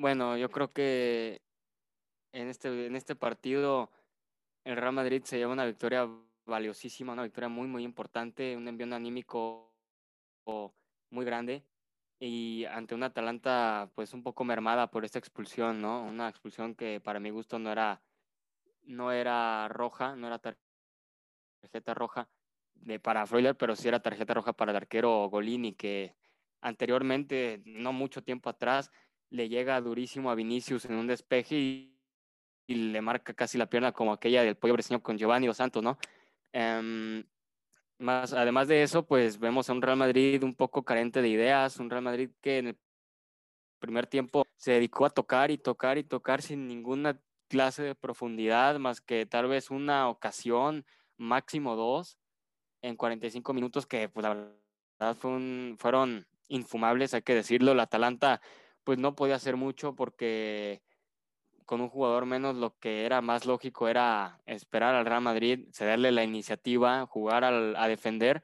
Bueno, 0.00 0.38
yo 0.38 0.48
creo 0.48 0.72
que 0.72 1.42
en 2.32 2.48
este, 2.48 2.86
en 2.86 2.96
este 2.96 3.14
partido 3.14 3.90
el 4.64 4.76
Real 4.78 4.94
Madrid 4.94 5.22
se 5.24 5.36
lleva 5.36 5.52
una 5.52 5.66
victoria 5.66 6.08
valiosísima, 6.46 7.12
una 7.12 7.24
victoria 7.24 7.50
muy, 7.50 7.68
muy 7.68 7.84
importante, 7.84 8.56
un 8.56 8.66
envío 8.66 8.86
anímico 8.96 9.74
muy 11.10 11.26
grande 11.26 11.66
y 12.18 12.64
ante 12.64 12.94
una 12.94 13.06
Atalanta 13.06 13.90
pues 13.94 14.14
un 14.14 14.22
poco 14.22 14.42
mermada 14.42 14.90
por 14.90 15.04
esta 15.04 15.18
expulsión, 15.18 15.82
¿no? 15.82 16.02
Una 16.02 16.30
expulsión 16.30 16.74
que 16.74 16.98
para 17.00 17.20
mi 17.20 17.28
gusto 17.28 17.58
no 17.58 17.70
era, 17.70 18.00
no 18.84 19.12
era 19.12 19.68
roja, 19.68 20.16
no 20.16 20.28
era 20.28 20.40
tarjeta 21.60 21.92
roja 21.92 22.26
de, 22.72 23.00
para 23.00 23.26
Freuler, 23.26 23.54
pero 23.54 23.76
sí 23.76 23.88
era 23.88 24.00
tarjeta 24.00 24.32
roja 24.32 24.54
para 24.54 24.70
el 24.70 24.78
arquero 24.78 25.28
Golini, 25.28 25.74
que 25.74 26.16
anteriormente, 26.62 27.62
no 27.66 27.92
mucho 27.92 28.22
tiempo 28.22 28.48
atrás, 28.48 28.90
le 29.30 29.48
llega 29.48 29.80
durísimo 29.80 30.30
a 30.30 30.34
Vinicius 30.34 30.84
en 30.84 30.94
un 30.94 31.06
despeje 31.06 31.56
y, 31.56 31.96
le 32.68 33.00
marca 33.00 33.34
casi 33.34 33.58
la 33.58 33.66
pierna 33.66 33.90
como 33.90 34.12
aquella 34.12 34.44
del 34.44 34.56
pollo 34.56 34.74
brasileño 34.74 35.02
con 35.02 35.18
Giovanni 35.18 35.48
Dos 35.48 35.56
Santos, 35.56 35.82
¿no? 35.82 35.98
Em, 36.52 37.24
más, 37.98 38.32
además 38.32 38.68
de 38.68 38.84
eso, 38.84 39.04
pues 39.04 39.40
vemos 39.40 39.68
a 39.68 39.72
un 39.72 39.82
Real 39.82 39.96
Madrid 39.96 40.42
un 40.44 40.54
poco 40.54 40.84
carente 40.84 41.20
de 41.20 41.28
ideas, 41.28 41.78
un 41.78 41.90
Real 41.90 42.04
Madrid 42.04 42.30
que 42.40 42.58
en 42.58 42.68
el 42.68 42.78
primer 43.80 44.06
tiempo 44.06 44.46
se 44.56 44.72
dedicó 44.72 45.04
a 45.04 45.10
tocar 45.10 45.50
y 45.50 45.58
tocar 45.58 45.98
y 45.98 46.04
tocar 46.04 46.42
sin 46.42 46.68
ninguna 46.68 47.20
clase 47.48 47.82
de 47.82 47.94
profundidad, 47.96 48.78
más 48.78 49.00
que 49.00 49.26
tal 49.26 49.48
vez 49.48 49.70
una 49.70 50.08
ocasión, 50.08 50.86
máximo 51.16 51.74
dos, 51.74 52.18
en 52.82 52.96
45 52.96 53.52
minutos 53.52 53.86
que 53.86 54.08
pues 54.08 54.22
la 54.22 54.54
verdad 55.00 55.16
fueron 55.76 56.26
infumables, 56.48 57.14
hay 57.14 57.22
que 57.22 57.34
decirlo. 57.34 57.74
La 57.74 57.84
Atalanta 57.84 58.40
pues 58.84 58.98
no 58.98 59.14
podía 59.14 59.36
hacer 59.36 59.56
mucho 59.56 59.94
porque 59.94 60.82
con 61.66 61.80
un 61.80 61.88
jugador 61.88 62.26
menos 62.26 62.56
lo 62.56 62.76
que 62.78 63.04
era 63.06 63.20
más 63.20 63.46
lógico 63.46 63.88
era 63.88 64.40
esperar 64.46 64.94
al 64.94 65.06
Real 65.06 65.22
Madrid, 65.22 65.68
cederle 65.72 66.10
la 66.10 66.24
iniciativa, 66.24 67.06
jugar 67.06 67.44
a 67.44 67.88
defender 67.88 68.42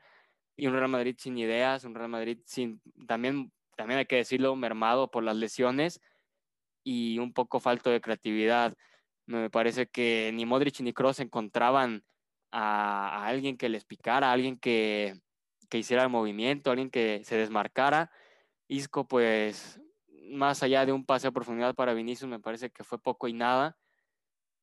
y 0.56 0.66
un 0.66 0.74
Real 0.74 0.88
Madrid 0.88 1.16
sin 1.18 1.36
ideas, 1.36 1.84
un 1.84 1.94
Real 1.94 2.08
Madrid 2.08 2.38
sin, 2.44 2.80
también, 3.06 3.52
también 3.76 3.98
hay 3.98 4.06
que 4.06 4.16
decirlo, 4.16 4.56
mermado 4.56 5.10
por 5.10 5.22
las 5.22 5.36
lesiones 5.36 6.00
y 6.82 7.18
un 7.18 7.32
poco 7.32 7.60
falto 7.60 7.90
de 7.90 8.00
creatividad. 8.00 8.74
Me 9.26 9.50
parece 9.50 9.88
que 9.88 10.30
ni 10.32 10.46
Modric 10.46 10.80
ni 10.80 10.92
Kroos 10.92 11.20
encontraban 11.20 12.04
a, 12.52 13.26
alguien 13.26 13.56
que 13.56 13.68
les 13.68 13.84
picara, 13.84 14.30
a 14.30 14.32
alguien 14.32 14.58
que, 14.58 15.20
que 15.68 15.78
hiciera 15.78 16.04
el 16.04 16.10
movimiento, 16.10 16.70
alguien 16.70 16.90
que 16.90 17.22
se 17.24 17.36
desmarcara. 17.36 18.10
Isco, 18.68 19.06
pues 19.06 19.80
más 20.30 20.62
allá 20.62 20.86
de 20.86 20.92
un 20.92 21.04
pase 21.04 21.28
a 21.28 21.32
profundidad 21.32 21.74
para 21.74 21.94
Vinicius, 21.94 22.30
me 22.30 22.40
parece 22.40 22.70
que 22.70 22.84
fue 22.84 22.98
poco 22.98 23.28
y 23.28 23.32
nada. 23.32 23.76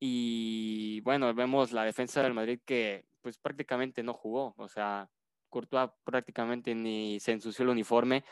Y 0.00 1.00
bueno, 1.02 1.32
vemos 1.34 1.72
la 1.72 1.84
defensa 1.84 2.22
del 2.22 2.34
Madrid 2.34 2.60
que 2.64 3.06
pues 3.22 3.38
prácticamente 3.38 4.02
no 4.02 4.12
jugó, 4.12 4.54
o 4.58 4.68
sea, 4.68 5.08
Courtois 5.48 5.90
prácticamente 6.04 6.74
ni 6.74 7.18
se 7.20 7.32
ensució 7.32 7.62
el 7.62 7.70
uniforme. 7.70 8.24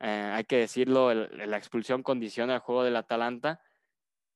Eh, 0.00 0.32
hay 0.34 0.44
que 0.44 0.56
decirlo, 0.56 1.14
la 1.14 1.56
expulsión 1.56 2.02
condiciona 2.02 2.54
el 2.54 2.60
juego 2.60 2.82
del 2.82 2.96
Atalanta, 2.96 3.60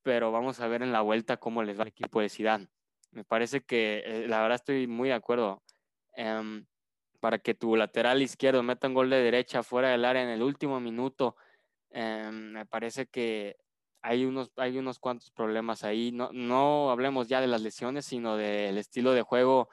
pero 0.02 0.30
vamos 0.30 0.60
a 0.60 0.68
ver 0.68 0.82
en 0.82 0.92
la 0.92 1.00
vuelta 1.00 1.38
cómo 1.38 1.62
les 1.64 1.78
va 1.78 1.82
el 1.82 1.88
equipo 1.88 2.20
de 2.20 2.28
Zidane. 2.28 2.68
Me 3.10 3.24
parece 3.24 3.62
que 3.64 4.02
eh, 4.04 4.28
la 4.28 4.42
verdad 4.42 4.56
estoy 4.56 4.86
muy 4.86 5.08
de 5.08 5.14
acuerdo. 5.14 5.62
Em, 6.14 6.66
para 7.20 7.38
que 7.38 7.54
tu 7.54 7.74
lateral 7.76 8.22
izquierdo 8.22 8.62
meta 8.62 8.86
un 8.86 8.94
gol 8.94 9.10
de 9.10 9.20
derecha 9.20 9.62
fuera 9.62 9.88
del 9.88 10.04
área 10.04 10.22
en 10.22 10.28
el 10.28 10.42
último 10.42 10.78
minuto 10.80 11.36
Em, 11.98 12.52
me 12.52 12.66
parece 12.66 13.06
que 13.06 13.56
hay 14.02 14.26
unos, 14.26 14.52
hay 14.56 14.76
unos 14.76 14.98
cuantos 14.98 15.30
problemas 15.30 15.82
ahí. 15.82 16.12
No, 16.12 16.28
no 16.30 16.90
hablemos 16.90 17.26
ya 17.26 17.40
de 17.40 17.46
las 17.46 17.62
lesiones, 17.62 18.04
sino 18.04 18.36
del 18.36 18.76
estilo 18.76 19.12
de 19.12 19.22
juego 19.22 19.70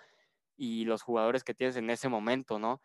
y 0.55 0.85
los 0.85 1.01
jugadores 1.01 1.43
que 1.43 1.53
tienes 1.53 1.75
en 1.75 1.89
ese 1.89 2.07
momento, 2.07 2.59
¿no? 2.59 2.81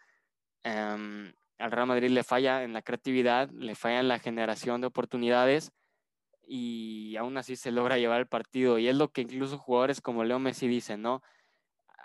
Em, 0.65 1.33
al 1.59 1.71
Real 1.71 1.87
Madrid 1.87 2.11
le 2.11 2.25
falla 2.25 2.65
en 2.65 2.73
la 2.73 2.83
creatividad, 2.83 3.49
le 3.51 3.77
falla 3.77 4.01
en 4.01 4.09
la 4.09 4.19
generación 4.19 4.81
de 4.81 4.89
oportunidades 4.89 5.71
y 6.45 7.15
aún 7.17 7.37
así 7.37 7.55
se 7.55 7.71
logra 7.71 7.97
llevar 7.97 8.19
el 8.19 8.27
partido. 8.27 8.79
Y 8.79 8.89
es 8.89 8.97
lo 8.97 9.13
que 9.13 9.21
incluso 9.21 9.57
jugadores 9.57 10.01
como 10.01 10.25
Leo 10.25 10.41
Messi 10.41 10.67
dicen, 10.67 11.01
¿no? 11.03 11.23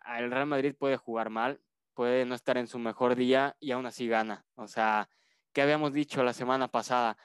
El 0.05 0.29
Real 0.29 0.45
Madrid 0.45 0.75
puede 0.77 0.97
jugar 0.97 1.31
mal, 1.31 1.61
puede 1.95 2.25
no 2.25 2.35
estar 2.35 2.59
en 2.59 2.67
su 2.67 2.77
mejor 2.77 3.15
día 3.15 3.55
y 3.59 3.71
aún 3.71 3.87
así 3.87 4.07
gana. 4.07 4.45
O 4.55 4.67
sea, 4.67 5.09
que 5.53 5.61
habíamos 5.61 5.93
dicho 5.93 6.23
la 6.23 6.33
semana 6.33 6.67
pasada, 6.67 7.17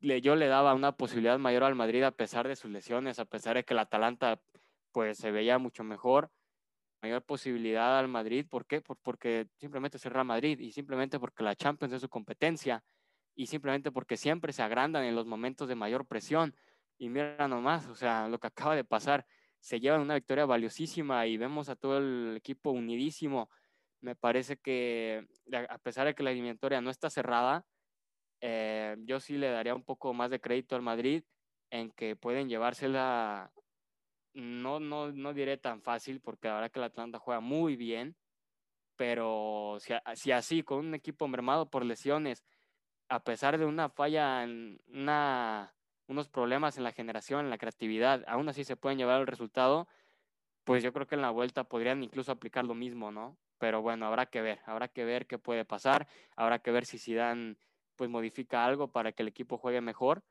yo 0.00 0.36
le 0.36 0.46
daba 0.46 0.74
una 0.74 0.92
posibilidad 0.92 1.38
mayor 1.38 1.64
al 1.64 1.74
Madrid 1.74 2.02
a 2.02 2.10
pesar 2.10 2.46
de 2.46 2.56
sus 2.56 2.70
lesiones, 2.70 3.18
a 3.18 3.24
pesar 3.24 3.56
de 3.56 3.64
que 3.64 3.74
el 3.74 3.80
Atalanta 3.80 4.40
pues 4.92 5.18
se 5.18 5.30
veía 5.30 5.58
mucho 5.58 5.82
mejor, 5.82 6.30
mayor 7.02 7.22
posibilidad 7.22 7.98
al 7.98 8.08
Madrid, 8.08 8.46
¿por 8.48 8.66
qué? 8.66 8.80
porque 8.80 9.48
simplemente 9.56 9.96
es 9.96 10.06
el 10.06 10.24
Madrid 10.24 10.58
y 10.60 10.72
simplemente 10.72 11.18
porque 11.18 11.42
la 11.42 11.56
Champions 11.56 11.94
es 11.94 12.02
su 12.02 12.08
competencia 12.08 12.84
y 13.34 13.46
simplemente 13.46 13.90
porque 13.90 14.16
siempre 14.16 14.52
se 14.52 14.62
agrandan 14.62 15.04
en 15.04 15.14
los 15.14 15.26
momentos 15.26 15.66
de 15.68 15.74
mayor 15.74 16.06
presión. 16.06 16.54
Y 16.98 17.08
mira 17.08 17.48
nomás, 17.48 17.88
o 17.88 17.94
sea, 17.94 18.28
lo 18.28 18.38
que 18.38 18.46
acaba 18.46 18.76
de 18.76 18.84
pasar, 18.84 19.26
se 19.58 19.80
llevan 19.80 20.02
una 20.02 20.14
victoria 20.14 20.44
valiosísima 20.44 21.26
y 21.26 21.36
vemos 21.36 21.68
a 21.68 21.76
todo 21.76 21.98
el 21.98 22.36
equipo 22.36 22.70
unidísimo 22.70 23.50
me 24.04 24.14
parece 24.14 24.58
que 24.58 25.26
a 25.70 25.78
pesar 25.78 26.06
de 26.06 26.14
que 26.14 26.22
la 26.22 26.30
eliminatoria 26.30 26.82
no 26.82 26.90
está 26.90 27.08
cerrada, 27.08 27.64
eh, 28.42 28.96
yo 29.00 29.18
sí 29.18 29.38
le 29.38 29.48
daría 29.50 29.74
un 29.74 29.82
poco 29.82 30.12
más 30.12 30.30
de 30.30 30.40
crédito 30.40 30.76
al 30.76 30.82
Madrid 30.82 31.24
en 31.70 31.90
que 31.90 32.14
pueden 32.14 32.50
llevársela, 32.50 33.50
no, 34.34 34.78
no, 34.78 35.10
no 35.10 35.32
diré 35.32 35.56
tan 35.56 35.80
fácil, 35.80 36.20
porque 36.20 36.48
la 36.48 36.54
verdad 36.54 36.70
que 36.70 36.78
el 36.80 36.84
Atlanta 36.84 37.18
juega 37.18 37.40
muy 37.40 37.76
bien, 37.76 38.14
pero 38.96 39.78
si, 40.14 40.30
así, 40.32 40.62
con 40.62 40.78
un 40.80 40.94
equipo 40.94 41.26
mermado 41.26 41.70
por 41.70 41.84
lesiones, 41.84 42.44
a 43.08 43.24
pesar 43.24 43.56
de 43.56 43.64
una 43.64 43.88
falla, 43.88 44.44
en 44.44 44.80
una, 44.86 45.74
unos 46.08 46.28
problemas 46.28 46.76
en 46.76 46.84
la 46.84 46.92
generación, 46.92 47.46
en 47.46 47.50
la 47.50 47.58
creatividad, 47.58 48.22
aún 48.26 48.50
así 48.50 48.64
se 48.64 48.76
pueden 48.76 48.98
llevar 48.98 49.22
el 49.22 49.26
resultado, 49.26 49.88
pues 50.64 50.82
yo 50.82 50.92
creo 50.92 51.06
que 51.06 51.14
en 51.14 51.22
la 51.22 51.30
vuelta 51.30 51.64
podrían 51.64 52.02
incluso 52.02 52.32
aplicar 52.32 52.66
lo 52.66 52.74
mismo, 52.74 53.10
¿no? 53.10 53.38
Pero 53.64 53.80
bueno, 53.80 54.04
habrá 54.04 54.26
que 54.26 54.42
ver, 54.42 54.60
habrá 54.66 54.88
que 54.88 55.06
ver 55.06 55.26
qué 55.26 55.38
puede 55.38 55.64
pasar, 55.64 56.06
habrá 56.36 56.58
que 56.58 56.70
ver 56.70 56.84
si 56.84 56.98
Zidane 56.98 57.56
pues 57.96 58.10
modifica 58.10 58.66
algo 58.66 58.88
para 58.88 59.12
que 59.12 59.22
el 59.22 59.28
equipo 59.28 59.56
juegue 59.56 59.80
mejor 59.80 60.22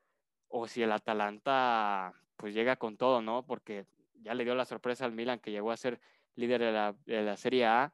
o 0.46 0.68
si 0.68 0.84
el 0.84 0.92
Atalanta 0.92 2.12
pues 2.36 2.54
llega 2.54 2.76
con 2.76 2.96
todo, 2.96 3.22
¿no? 3.22 3.44
Porque 3.44 3.86
ya 4.22 4.34
le 4.34 4.44
dio 4.44 4.54
la 4.54 4.64
sorpresa 4.64 5.04
al 5.04 5.10
Milan 5.10 5.40
que 5.40 5.50
llegó 5.50 5.72
a 5.72 5.76
ser 5.76 6.00
líder 6.36 6.60
de 6.60 6.70
la, 6.70 6.94
de 7.06 7.22
la 7.22 7.36
Serie 7.36 7.66
A 7.66 7.92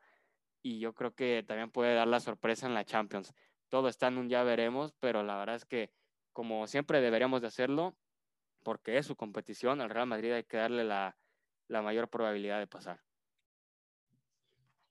y 0.60 0.78
yo 0.78 0.92
creo 0.92 1.14
que 1.14 1.42
también 1.42 1.70
puede 1.70 1.94
dar 1.94 2.08
la 2.08 2.20
sorpresa 2.20 2.66
en 2.66 2.74
la 2.74 2.84
Champions. 2.84 3.32
Todo 3.70 3.88
está 3.88 4.08
en 4.08 4.18
un 4.18 4.28
ya 4.28 4.42
veremos, 4.42 4.92
pero 5.00 5.22
la 5.22 5.38
verdad 5.38 5.56
es 5.56 5.64
que 5.64 5.90
como 6.34 6.66
siempre 6.66 7.00
deberíamos 7.00 7.40
de 7.40 7.46
hacerlo, 7.46 7.96
porque 8.62 8.98
es 8.98 9.06
su 9.06 9.16
competición, 9.16 9.80
al 9.80 9.88
Real 9.88 10.06
Madrid 10.06 10.32
hay 10.32 10.44
que 10.44 10.58
darle 10.58 10.84
la, 10.84 11.16
la 11.66 11.80
mayor 11.80 12.10
probabilidad 12.10 12.58
de 12.58 12.66
pasar. 12.66 13.00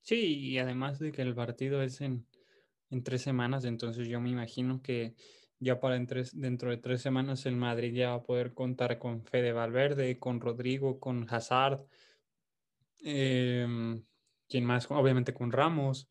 Sí, 0.02 0.38
y 0.40 0.58
además 0.58 1.00
de 1.00 1.12
que 1.12 1.22
el 1.22 1.36
partido 1.36 1.82
es 1.84 2.02
en, 2.02 2.26
en 2.90 3.04
tres 3.04 3.22
semanas, 3.22 3.66
entonces 3.66 4.08
yo 4.08 4.20
me 4.20 4.30
imagino 4.30 4.82
que 4.82 5.16
ya 5.60 5.80
para 5.80 5.96
dentro 5.98 6.70
de 6.70 6.78
tres 6.78 7.02
semanas 7.02 7.46
el 7.46 7.56
Madrid 7.58 7.94
ya 7.94 8.10
va 8.10 8.16
a 8.16 8.24
poder 8.24 8.54
contar 8.54 8.98
con 8.98 9.24
Fede 9.26 9.52
Valverde, 9.52 10.18
con 10.18 10.40
Rodrigo, 10.40 11.00
con 11.00 11.28
Hazard, 11.30 11.86
eh, 13.04 13.68
¿quién 14.48 14.66
más? 14.66 14.90
Obviamente 14.90 15.34
con 15.34 15.52
Ramos, 15.52 16.08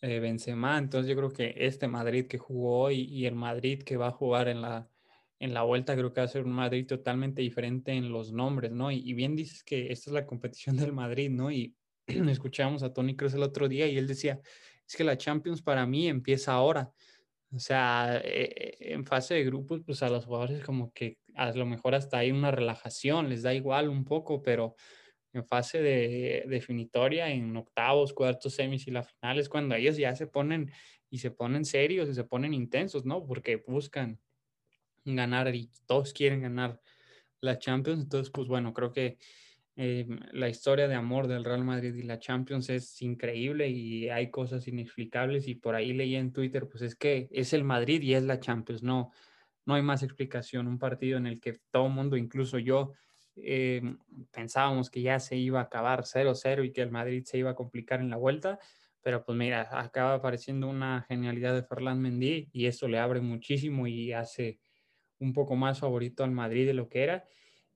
eh, 0.00 0.20
Benzema. 0.20 0.78
Entonces 0.78 1.08
yo 1.08 1.16
creo 1.16 1.30
que 1.30 1.54
este 1.56 1.88
Madrid 1.88 2.26
que 2.26 2.38
jugó 2.38 2.80
hoy 2.82 3.02
y 3.02 3.26
el 3.26 3.34
Madrid 3.34 3.82
que 3.82 3.96
va 3.96 4.08
a 4.08 4.12
jugar 4.12 4.48
en 4.48 4.62
la, 4.62 4.88
en 5.38 5.54
la 5.54 5.62
vuelta, 5.62 5.94
creo 5.94 6.12
que 6.12 6.20
va 6.20 6.26
a 6.26 6.28
ser 6.28 6.44
un 6.44 6.52
Madrid 6.52 6.86
totalmente 6.86 7.42
diferente 7.42 7.92
en 7.92 8.10
los 8.10 8.32
nombres, 8.32 8.72
¿no? 8.72 8.90
Y, 8.90 9.12
bien 9.14 9.36
dices 9.36 9.62
que 9.64 9.92
esta 9.92 10.10
es 10.10 10.14
la 10.14 10.26
competición 10.26 10.76
del 10.76 10.92
Madrid, 10.92 11.30
¿no? 11.30 11.50
Y 11.50 11.76
escuchamos 12.30 12.82
a 12.82 12.92
Tony 12.92 13.16
Kroos 13.16 13.34
el 13.34 13.42
otro 13.42 13.68
día 13.68 13.86
y 13.86 13.98
él 13.98 14.06
decía, 14.06 14.40
es 14.86 14.96
que 14.96 15.04
la 15.04 15.16
Champions 15.16 15.62
para 15.62 15.86
mí 15.86 16.08
empieza 16.08 16.52
ahora. 16.52 16.92
O 17.52 17.58
sea, 17.58 18.20
eh, 18.24 18.76
en 18.80 19.06
fase 19.06 19.34
de 19.34 19.44
grupos, 19.44 19.82
pues 19.86 20.02
a 20.02 20.08
los 20.08 20.26
jugadores 20.26 20.64
como 20.64 20.92
que 20.92 21.18
a 21.34 21.52
lo 21.52 21.66
mejor 21.66 21.94
hasta 21.94 22.18
hay 22.18 22.32
una 22.32 22.50
relajación, 22.50 23.28
les 23.28 23.42
da 23.42 23.54
igual 23.54 23.88
un 23.88 24.04
poco, 24.04 24.42
pero 24.42 24.74
en 25.32 25.44
fase 25.46 25.82
de 25.82 26.44
definitoria, 26.48 27.28
en 27.30 27.56
octavos, 27.56 28.12
cuartos, 28.12 28.54
semis 28.54 28.86
y 28.86 28.92
la 28.92 29.02
final 29.02 29.38
es 29.38 29.48
cuando 29.48 29.74
ellos 29.74 29.96
ya 29.96 30.14
se 30.14 30.26
ponen 30.26 30.70
y 31.10 31.18
se 31.18 31.30
ponen 31.30 31.64
serios 31.64 32.08
y 32.08 32.14
se 32.14 32.24
ponen 32.24 32.54
intensos, 32.54 33.04
¿no? 33.04 33.24
Porque 33.26 33.56
buscan 33.56 34.20
ganar 35.04 35.54
y 35.54 35.70
todos 35.86 36.12
quieren 36.12 36.42
ganar 36.42 36.80
la 37.40 37.58
Champions. 37.58 38.02
Entonces, 38.02 38.30
pues 38.32 38.48
bueno, 38.48 38.72
creo 38.72 38.92
que 38.92 39.18
eh, 39.76 40.06
la 40.32 40.48
historia 40.48 40.86
de 40.86 40.94
amor 40.94 41.26
del 41.26 41.44
Real 41.44 41.64
Madrid 41.64 41.94
y 41.96 42.02
la 42.02 42.20
Champions 42.20 42.70
es 42.70 43.02
increíble 43.02 43.68
y 43.68 44.08
hay 44.08 44.30
cosas 44.30 44.68
inexplicables 44.68 45.48
y 45.48 45.56
por 45.56 45.74
ahí 45.74 45.92
leí 45.92 46.14
en 46.14 46.32
Twitter, 46.32 46.68
pues 46.68 46.82
es 46.82 46.94
que 46.94 47.28
es 47.32 47.52
el 47.52 47.64
Madrid 47.64 48.00
y 48.02 48.14
es 48.14 48.22
la 48.22 48.38
Champions, 48.38 48.82
no, 48.84 49.10
no 49.66 49.74
hay 49.74 49.82
más 49.82 50.02
explicación. 50.02 50.68
Un 50.68 50.78
partido 50.78 51.18
en 51.18 51.26
el 51.26 51.40
que 51.40 51.58
todo 51.70 51.86
el 51.86 51.92
mundo, 51.92 52.16
incluso 52.16 52.58
yo, 52.58 52.92
eh, 53.36 53.82
pensábamos 54.30 54.90
que 54.90 55.02
ya 55.02 55.18
se 55.18 55.36
iba 55.36 55.58
a 55.60 55.64
acabar 55.64 56.04
0-0 56.04 56.64
y 56.64 56.72
que 56.72 56.82
el 56.82 56.90
Madrid 56.92 57.24
se 57.24 57.38
iba 57.38 57.50
a 57.50 57.56
complicar 57.56 58.00
en 58.00 58.10
la 58.10 58.16
vuelta, 58.16 58.60
pero 59.02 59.24
pues 59.24 59.36
mira, 59.36 59.68
acaba 59.72 60.14
apareciendo 60.14 60.68
una 60.68 61.02
genialidad 61.08 61.54
de 61.54 61.64
Ferland 61.64 62.00
Mendy 62.00 62.48
y 62.52 62.66
eso 62.66 62.86
le 62.86 62.98
abre 62.98 63.20
muchísimo 63.20 63.86
y 63.86 64.12
hace 64.12 64.58
un 65.18 65.32
poco 65.32 65.56
más 65.56 65.80
favorito 65.80 66.24
al 66.24 66.30
Madrid 66.30 66.66
de 66.66 66.74
lo 66.74 66.88
que 66.88 67.02
era. 67.02 67.24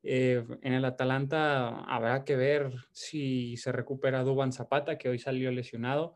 Eh, 0.03 0.45
en 0.63 0.73
el 0.73 0.85
Atalanta 0.85 1.81
habrá 1.85 2.25
que 2.25 2.37
ver 2.37 2.73
si 2.93 3.57
se 3.57 3.73
recupera 3.73 4.23
Duban 4.23 4.53
Zapata, 4.53 4.97
que 4.99 5.09
hoy 5.09 5.19
salió 5.19 5.51
lesionado. 5.51 6.15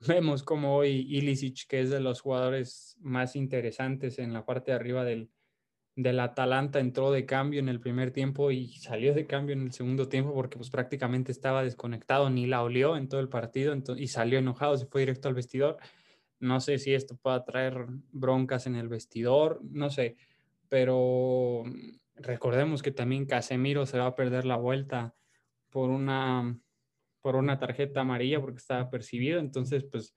Vemos 0.06 0.42
como 0.42 0.76
hoy 0.76 1.06
Ilicic, 1.08 1.66
que 1.66 1.80
es 1.80 1.90
de 1.90 2.00
los 2.00 2.20
jugadores 2.20 2.96
más 3.00 3.36
interesantes 3.36 4.18
en 4.18 4.32
la 4.32 4.44
parte 4.44 4.70
de 4.70 4.76
arriba 4.76 5.04
del, 5.04 5.30
del 5.96 6.20
Atalanta, 6.20 6.78
entró 6.78 7.10
de 7.10 7.24
cambio 7.24 7.58
en 7.58 7.70
el 7.70 7.80
primer 7.80 8.10
tiempo 8.12 8.50
y 8.50 8.68
salió 8.74 9.14
de 9.14 9.26
cambio 9.26 9.54
en 9.54 9.62
el 9.62 9.72
segundo 9.72 10.08
tiempo 10.08 10.34
porque 10.34 10.58
pues 10.58 10.68
prácticamente 10.68 11.32
estaba 11.32 11.62
desconectado, 11.62 12.28
ni 12.28 12.46
la 12.46 12.62
olió 12.62 12.96
en 12.96 13.08
todo 13.08 13.20
el 13.20 13.30
partido 13.30 13.74
y 13.96 14.08
salió 14.08 14.38
enojado, 14.38 14.76
se 14.76 14.86
fue 14.86 15.00
directo 15.00 15.28
al 15.28 15.34
vestidor. 15.34 15.78
No 16.38 16.60
sé 16.60 16.78
si 16.78 16.92
esto 16.92 17.16
pueda 17.16 17.44
traer 17.44 17.86
broncas 18.12 18.66
en 18.66 18.76
el 18.76 18.88
vestidor, 18.88 19.60
no 19.64 19.88
sé, 19.88 20.16
pero 20.68 21.64
recordemos 22.16 22.82
que 22.82 22.90
también 22.90 23.26
Casemiro 23.26 23.86
se 23.86 23.98
va 23.98 24.06
a 24.06 24.14
perder 24.14 24.44
la 24.44 24.56
vuelta 24.56 25.14
por 25.70 25.90
una, 25.90 26.58
por 27.20 27.36
una 27.36 27.58
tarjeta 27.58 28.00
amarilla 28.00 28.40
porque 28.40 28.58
estaba 28.58 28.90
percibido. 28.90 29.38
Entonces, 29.38 29.84
pues 29.84 30.14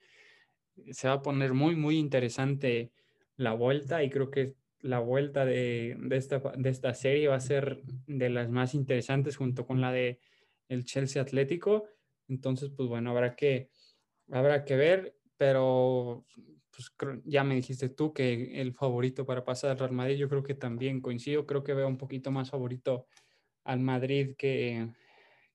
se 0.92 1.08
va 1.08 1.16
a 1.16 1.22
poner 1.22 1.54
muy, 1.54 1.76
muy 1.76 1.98
interesante 1.98 2.92
la 3.36 3.54
vuelta 3.54 4.04
y 4.04 4.10
creo 4.10 4.30
que 4.32 4.56
la 4.82 5.00
vuelta 5.00 5.46
de, 5.46 5.98
esta, 6.12 6.40
de 6.40 6.70
esta 6.70 6.94
serie 6.94 7.28
va 7.28 7.36
a 7.36 7.42
ser 7.42 7.82
de 8.08 8.30
las 8.30 8.50
más 8.50 8.74
interesantes 8.74 9.36
junto 9.36 9.66
con 9.66 9.82
la 9.82 9.92
de 9.92 10.20
el 10.70 10.86
Chelsea 10.86 11.22
Atlético. 11.22 11.86
Entonces, 12.28 12.70
pues 12.70 12.88
bueno, 12.88 13.12
habrá 13.12 13.36
que, 13.36 13.70
habrá 14.32 14.64
que 14.64 14.76
ver, 14.76 15.16
pero 15.36 16.26
pues 16.80 17.20
ya 17.26 17.44
me 17.44 17.56
dijiste 17.56 17.90
tú 17.90 18.14
que 18.14 18.62
el 18.62 18.74
favorito 18.74 19.26
para 19.26 19.44
pasar 19.44 19.72
al 19.72 19.80
Real 19.80 19.92
Madrid, 19.92 20.18
yo 20.18 20.30
creo 20.30 20.44
que 20.44 20.56
también 20.56 21.02
coincido, 21.02 21.46
creo 21.46 21.64
que 21.64 21.74
veo 21.74 21.88
un 21.88 21.98
poquito 21.98 22.32
más 22.32 22.50
favorito 22.50 23.08
al 23.66 23.80
Madrid 23.80 24.36
que, 24.38 24.90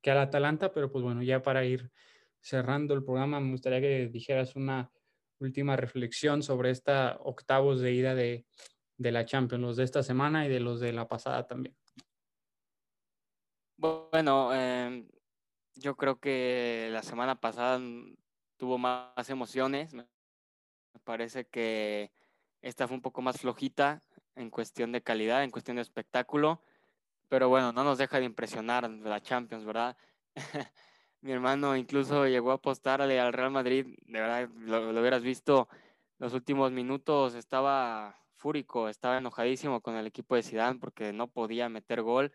que 0.02 0.10
al 0.10 0.18
Atalanta, 0.18 0.72
pero 0.72 0.90
pues 0.92 1.02
bueno, 1.02 1.22
ya 1.22 1.42
para 1.42 1.64
ir 1.64 1.90
cerrando 2.40 2.92
el 2.94 3.04
programa, 3.04 3.40
me 3.40 3.52
gustaría 3.52 3.80
que 3.80 4.08
dijeras 4.08 4.54
una 4.54 4.90
última 5.38 5.76
reflexión 5.76 6.42
sobre 6.42 6.70
esta 6.70 7.16
octavos 7.20 7.80
de 7.80 7.92
ida 7.92 8.14
de, 8.14 8.46
de 8.98 9.12
la 9.12 9.24
Champions, 9.24 9.62
los 9.62 9.76
de 9.76 9.84
esta 9.84 10.02
semana 10.02 10.44
y 10.44 10.50
de 10.50 10.60
los 10.60 10.80
de 10.80 10.92
la 10.92 11.08
pasada 11.08 11.46
también. 11.46 11.74
Bueno, 13.76 14.54
em, 14.54 15.08
yo 15.74 15.96
creo 15.96 16.20
que 16.20 16.88
la 16.92 17.02
semana 17.02 17.40
pasada 17.40 17.80
tuvo 18.56 18.78
más 18.78 19.28
emociones, 19.30 19.94
parece 21.00 21.46
que 21.46 22.12
esta 22.62 22.86
fue 22.86 22.96
un 22.96 23.02
poco 23.02 23.22
más 23.22 23.40
flojita 23.40 24.02
en 24.36 24.50
cuestión 24.50 24.92
de 24.92 25.02
calidad, 25.02 25.44
en 25.44 25.50
cuestión 25.50 25.76
de 25.76 25.82
espectáculo, 25.82 26.62
pero 27.28 27.48
bueno, 27.48 27.72
no 27.72 27.84
nos 27.84 27.98
deja 27.98 28.18
de 28.18 28.26
impresionar 28.26 28.88
la 28.88 29.20
Champions, 29.20 29.64
¿verdad? 29.64 29.96
Mi 31.20 31.32
hermano 31.32 31.76
incluso 31.76 32.26
llegó 32.26 32.50
a 32.50 32.54
apostarle 32.54 33.18
al 33.20 33.32
Real 33.32 33.50
Madrid, 33.50 33.86
de 34.06 34.20
verdad, 34.20 34.48
lo, 34.56 34.92
lo 34.92 35.00
hubieras 35.00 35.22
visto, 35.22 35.68
los 36.18 36.34
últimos 36.34 36.70
minutos 36.72 37.34
estaba 37.34 38.18
fúrico, 38.44 38.90
estaba 38.90 39.16
enojadísimo 39.16 39.80
con 39.80 39.96
el 39.96 40.06
equipo 40.06 40.36
de 40.36 40.42
Zidane 40.42 40.78
porque 40.78 41.14
no 41.14 41.28
podía 41.28 41.70
meter 41.70 42.02
gol. 42.02 42.30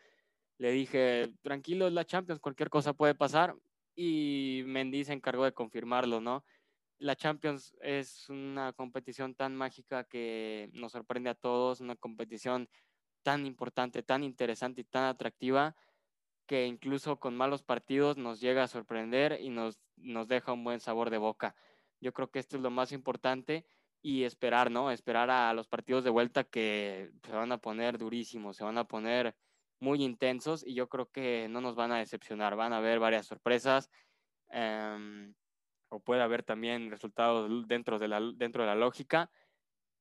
Le 0.57 0.71
dije, 0.71 1.31
tranquilo, 1.43 1.87
es 1.87 1.93
la 1.93 2.03
Champions, 2.03 2.39
cualquier 2.41 2.71
cosa 2.71 2.93
puede 2.93 3.13
pasar. 3.13 3.55
Y 3.95 4.63
Mendy 4.65 5.03
se 5.03 5.13
encargó 5.13 5.45
de 5.45 5.53
confirmarlo, 5.53 6.19
¿no? 6.19 6.43
La 6.99 7.15
Champions 7.15 7.75
es 7.81 8.29
una 8.29 8.73
competición 8.73 9.33
tan 9.33 9.55
mágica 9.55 10.03
que 10.03 10.69
nos 10.73 10.91
sorprende 10.91 11.29
a 11.29 11.35
todos, 11.35 11.79
una 11.79 11.95
competición 11.95 12.69
tan 13.23 13.45
importante, 13.45 14.03
tan 14.03 14.23
interesante 14.23 14.81
y 14.81 14.83
tan 14.83 15.05
atractiva 15.05 15.75
que 16.45 16.65
incluso 16.65 17.19
con 17.19 17.37
malos 17.37 17.63
partidos 17.63 18.17
nos 18.17 18.41
llega 18.41 18.63
a 18.63 18.67
sorprender 18.67 19.39
y 19.39 19.49
nos, 19.49 19.79
nos 19.95 20.27
deja 20.27 20.51
un 20.51 20.63
buen 20.63 20.79
sabor 20.79 21.09
de 21.09 21.17
boca. 21.17 21.55
Yo 22.01 22.13
creo 22.13 22.31
que 22.31 22.39
esto 22.39 22.57
es 22.57 22.63
lo 22.63 22.71
más 22.71 22.91
importante 22.91 23.65
y 24.01 24.23
esperar, 24.23 24.71
¿no? 24.71 24.91
Esperar 24.91 25.29
a 25.29 25.53
los 25.53 25.67
partidos 25.67 26.03
de 26.03 26.09
vuelta 26.09 26.43
que 26.43 27.11
se 27.23 27.31
van 27.31 27.51
a 27.51 27.59
poner 27.59 27.97
durísimos, 27.97 28.57
se 28.57 28.63
van 28.63 28.77
a 28.77 28.85
poner 28.85 29.35
muy 29.79 30.03
intensos 30.03 30.65
y 30.65 30.73
yo 30.73 30.89
creo 30.89 31.09
que 31.11 31.47
no 31.49 31.61
nos 31.61 31.75
van 31.75 31.91
a 31.91 31.99
decepcionar, 31.99 32.55
van 32.55 32.73
a 32.73 32.77
haber 32.77 32.99
varias 32.99 33.27
sorpresas. 33.27 33.89
Em, 34.49 35.33
o 35.89 35.99
puede 35.99 36.21
haber 36.21 36.43
también 36.43 36.89
resultados 36.89 37.67
dentro 37.67 37.99
de 37.99 38.07
la, 38.07 38.21
dentro 38.35 38.63
de 38.63 38.67
la 38.67 38.75
lógica, 38.75 39.29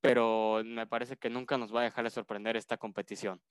pero 0.01 0.61
me 0.63 0.87
parece 0.87 1.17
que 1.17 1.29
nunca 1.29 1.57
nos 1.57 1.73
va 1.73 1.81
a 1.81 1.83
dejar 1.83 2.05
de 2.05 2.11
sorprender 2.11 2.55
esta 2.55 2.77
competición. 2.77 3.41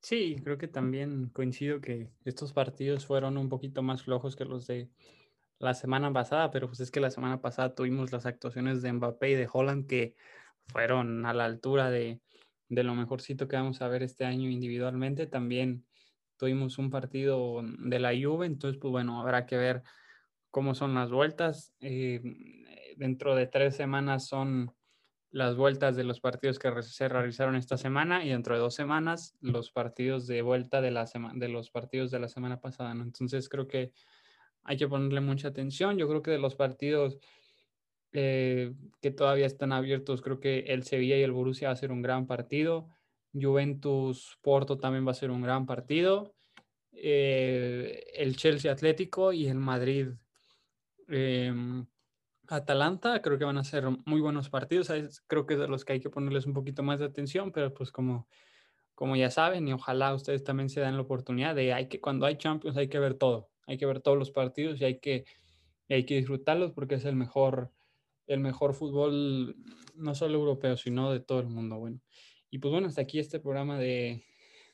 Sí, 0.00 0.36
creo 0.44 0.58
que 0.58 0.68
también 0.68 1.30
coincido 1.30 1.80
que 1.80 2.10
estos 2.26 2.52
partidos 2.52 3.06
fueron 3.06 3.38
un 3.38 3.48
poquito 3.48 3.82
más 3.82 4.02
flojos 4.02 4.36
que 4.36 4.44
los 4.44 4.66
de 4.66 4.90
la 5.58 5.72
semana 5.72 6.12
pasada, 6.12 6.50
pero 6.50 6.66
pues 6.66 6.80
es 6.80 6.90
que 6.90 7.00
la 7.00 7.10
semana 7.10 7.40
pasada 7.40 7.74
tuvimos 7.74 8.12
las 8.12 8.26
actuaciones 8.26 8.82
de 8.82 8.92
Mbappé 8.92 9.30
y 9.30 9.34
de 9.34 9.48
Holland 9.50 9.86
que 9.86 10.14
fueron 10.66 11.24
a 11.24 11.32
la 11.32 11.46
altura 11.46 11.88
de, 11.88 12.20
de 12.68 12.84
lo 12.84 12.94
mejorcito 12.94 13.48
que 13.48 13.56
vamos 13.56 13.80
a 13.80 13.88
ver 13.88 14.02
este 14.02 14.26
año 14.26 14.50
individualmente. 14.50 15.26
También 15.26 15.86
tuvimos 16.36 16.76
un 16.76 16.90
partido 16.90 17.62
de 17.62 17.98
la 17.98 18.10
Juve, 18.10 18.44
entonces 18.44 18.78
pues 18.78 18.90
bueno, 18.90 19.20
habrá 19.20 19.46
que 19.46 19.56
ver 19.56 19.82
cómo 20.54 20.76
son 20.76 20.94
las 20.94 21.10
vueltas. 21.10 21.74
Eh, 21.80 22.22
dentro 22.96 23.34
de 23.34 23.48
tres 23.48 23.74
semanas 23.74 24.28
son 24.28 24.72
las 25.32 25.56
vueltas 25.56 25.96
de 25.96 26.04
los 26.04 26.20
partidos 26.20 26.60
que 26.60 26.70
se 26.82 27.08
realizaron 27.08 27.56
esta 27.56 27.76
semana 27.76 28.24
y 28.24 28.28
dentro 28.28 28.54
de 28.54 28.60
dos 28.60 28.76
semanas 28.76 29.34
los 29.40 29.72
partidos 29.72 30.28
de 30.28 30.42
vuelta 30.42 30.80
de, 30.80 30.92
la 30.92 31.06
de 31.34 31.48
los 31.48 31.72
partidos 31.72 32.12
de 32.12 32.20
la 32.20 32.28
semana 32.28 32.60
pasada. 32.60 32.92
Entonces 32.92 33.48
creo 33.48 33.66
que 33.66 33.90
hay 34.62 34.76
que 34.76 34.86
ponerle 34.86 35.20
mucha 35.20 35.48
atención. 35.48 35.98
Yo 35.98 36.06
creo 36.06 36.22
que 36.22 36.30
de 36.30 36.38
los 36.38 36.54
partidos 36.54 37.18
eh, 38.12 38.74
que 39.02 39.10
todavía 39.10 39.46
están 39.46 39.72
abiertos, 39.72 40.22
creo 40.22 40.38
que 40.38 40.60
el 40.68 40.84
Sevilla 40.84 41.18
y 41.18 41.22
el 41.22 41.32
Borussia 41.32 41.66
va 41.66 41.72
a 41.72 41.76
ser 41.76 41.90
un 41.90 42.00
gran 42.00 42.28
partido. 42.28 42.86
Juventus 43.32 44.38
Porto 44.40 44.78
también 44.78 45.04
va 45.04 45.10
a 45.10 45.14
ser 45.14 45.32
un 45.32 45.42
gran 45.42 45.66
partido. 45.66 46.32
Eh, 46.92 48.04
el 48.14 48.36
Chelsea 48.36 48.70
Atlético 48.70 49.32
y 49.32 49.48
el 49.48 49.58
Madrid 49.58 50.10
Em, 51.08 51.86
Atalanta, 52.48 53.22
creo 53.22 53.38
que 53.38 53.44
van 53.44 53.58
a 53.58 53.64
ser 53.64 53.84
muy 54.04 54.20
buenos 54.20 54.50
partidos. 54.50 54.90
Creo 55.26 55.46
que 55.46 55.54
es 55.54 55.60
de 55.60 55.68
los 55.68 55.84
que 55.84 55.94
hay 55.94 56.00
que 56.00 56.10
ponerles 56.10 56.46
un 56.46 56.54
poquito 56.54 56.82
más 56.82 57.00
de 57.00 57.06
atención, 57.06 57.52
pero 57.52 57.72
pues 57.72 57.90
como, 57.90 58.28
como 58.94 59.16
ya 59.16 59.30
saben, 59.30 59.66
y 59.68 59.72
ojalá 59.72 60.14
ustedes 60.14 60.44
también 60.44 60.68
se 60.68 60.80
den 60.80 60.96
la 60.96 61.02
oportunidad 61.02 61.54
de 61.54 61.72
hay 61.72 61.88
que, 61.88 62.00
cuando 62.00 62.26
hay 62.26 62.36
Champions 62.36 62.76
hay 62.76 62.88
que 62.88 62.98
ver 62.98 63.14
todo, 63.14 63.50
hay 63.66 63.78
que 63.78 63.86
ver 63.86 64.00
todos 64.00 64.18
los 64.18 64.30
partidos 64.30 64.80
y 64.80 64.84
hay 64.84 65.00
que, 65.00 65.24
hay 65.88 66.04
que 66.06 66.16
disfrutarlos 66.16 66.72
porque 66.72 66.96
es 66.96 67.04
el 67.04 67.16
mejor, 67.16 67.72
el 68.26 68.40
mejor 68.40 68.74
fútbol, 68.74 69.56
no 69.94 70.14
solo 70.14 70.34
europeo, 70.34 70.76
sino 70.76 71.12
de 71.12 71.20
todo 71.20 71.40
el 71.40 71.48
mundo. 71.48 71.78
Bueno, 71.78 72.00
y 72.50 72.58
pues 72.58 72.72
bueno, 72.72 72.88
hasta 72.88 73.02
aquí 73.02 73.18
este 73.18 73.40
programa 73.40 73.78
de, 73.78 74.24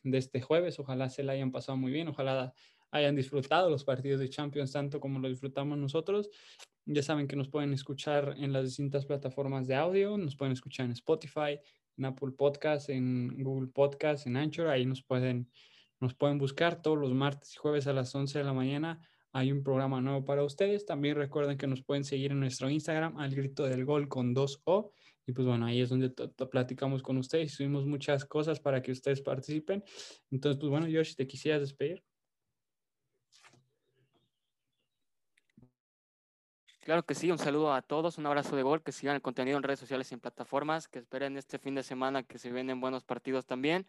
de 0.03 0.19
este 0.19 0.41
jueves. 0.41 0.79
Ojalá 0.79 1.09
se 1.11 1.23
la 1.23 1.33
hayan 1.33 1.53
pasado 1.53 1.79
muy 1.79 1.93
bien, 1.93 2.09
ojalá 2.09 2.55
hayan 2.91 3.17
disfrutado 3.17 3.71
los 3.71 3.85
partidos 3.85 4.21
de 4.21 4.29
Champions 4.29 4.73
tanto 4.73 5.01
como 5.01 5.19
lo 5.19 5.29
disfrutamos 5.29 5.79
nosotros. 5.79 6.31
Ya 6.87 7.03
saben 7.03 7.29
que 7.29 7.37
nos 7.37 7.49
pueden 7.49 7.73
escuchar 7.73 8.35
en 8.39 8.53
las 8.53 8.65
distintas 8.65 9.07
plataformas 9.07 9.67
de 9.67 9.77
audio, 9.77 10.17
nos 10.17 10.37
pueden 10.37 10.53
escuchar 10.53 10.87
en 10.87 10.93
Spotify, 10.93 11.61
en 11.97 12.05
Apple 12.05 12.33
Podcast, 12.33 12.89
en 12.91 13.43
Google 13.43 13.69
Podcast, 13.69 14.27
en 14.27 14.37
Anchor, 14.37 14.69
ahí 14.69 14.87
nos 14.87 15.03
pueden, 15.03 15.51
nos 16.01 16.15
pueden 16.15 16.39
buscar 16.39 16.83
todos 16.83 16.99
los 16.99 17.13
martes 17.13 17.55
y 17.55 17.59
jueves 17.59 17.87
a 17.87 17.93
las 17.93 18.15
11 18.15 18.39
de 18.39 18.45
la 18.45 18.53
mañana. 18.53 19.01
Hay 19.33 19.53
un 19.53 19.63
programa 19.63 20.01
nuevo 20.01 20.25
para 20.25 20.43
ustedes. 20.43 20.85
También 20.87 21.15
recuerden 21.17 21.57
que 21.57 21.69
nos 21.69 21.83
pueden 21.83 22.03
seguir 22.03 22.33
en 22.33 22.41
nuestro 22.41 22.69
Instagram, 22.69 23.17
al 23.19 23.35
grito 23.35 23.65
del 23.65 23.85
gol 23.85 24.09
con 24.09 24.35
2O. 24.35 24.91
Y 25.27 25.33
pues 25.33 25.47
bueno, 25.47 25.67
ahí 25.67 25.81
es 25.81 25.91
donde 25.91 26.11
platicamos 26.51 27.03
con 27.03 27.17
ustedes 27.19 27.53
y 27.53 27.55
subimos 27.55 27.87
muchas 27.87 28.25
cosas 28.25 28.59
para 28.59 28.83
que 28.83 28.91
ustedes 28.91 29.21
participen. 29.21 29.85
Entonces, 30.33 30.59
pues 30.59 30.71
bueno, 30.71 30.87
Josh, 30.93 31.15
¿te 31.15 31.29
quisieras 31.29 31.61
despedir? 31.61 32.03
Claro 36.81 37.05
que 37.05 37.15
sí, 37.15 37.31
un 37.31 37.39
saludo 37.39 37.75
a 37.75 37.83
todos, 37.83 38.17
un 38.17 38.27
abrazo 38.27 38.57
de 38.57 38.63
gol, 38.63 38.83
que 38.83 38.91
sigan 38.91 39.15
el 39.15 39.23
contenido 39.23 39.59
en 39.59 39.63
redes 39.63 39.81
sociales 39.81 40.11
y 40.11 40.15
en 40.15 40.21
plataformas, 40.21 40.89
que 40.89 40.99
esperen 40.99 41.37
este 41.37 41.59
fin 41.59 41.75
de 41.75 41.83
semana 41.83 42.23
que 42.23 42.39
se 42.39 42.51
vienen 42.51 42.81
buenos 42.81 43.05
partidos 43.05 43.45
también. 43.45 43.87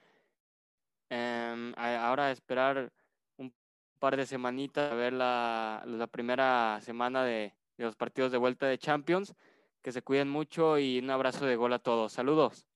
Eh, 1.09 1.73
ahora 1.77 2.31
esperar 2.31 2.91
un 3.37 3.53
par 3.99 4.17
de 4.17 4.25
semanitas 4.25 4.91
a 4.91 4.95
ver 4.95 5.13
la, 5.13 5.83
la 5.85 6.07
primera 6.07 6.79
semana 6.81 7.23
de, 7.23 7.53
de 7.77 7.85
los 7.85 7.95
partidos 7.95 8.31
de 8.31 8.37
vuelta 8.37 8.67
de 8.67 8.77
Champions. 8.77 9.33
Que 9.81 9.91
se 9.91 10.03
cuiden 10.03 10.29
mucho 10.29 10.77
y 10.77 10.99
un 10.99 11.09
abrazo 11.09 11.45
de 11.45 11.55
gol 11.55 11.73
a 11.73 11.79
todos. 11.79 12.11
Saludos. 12.11 12.67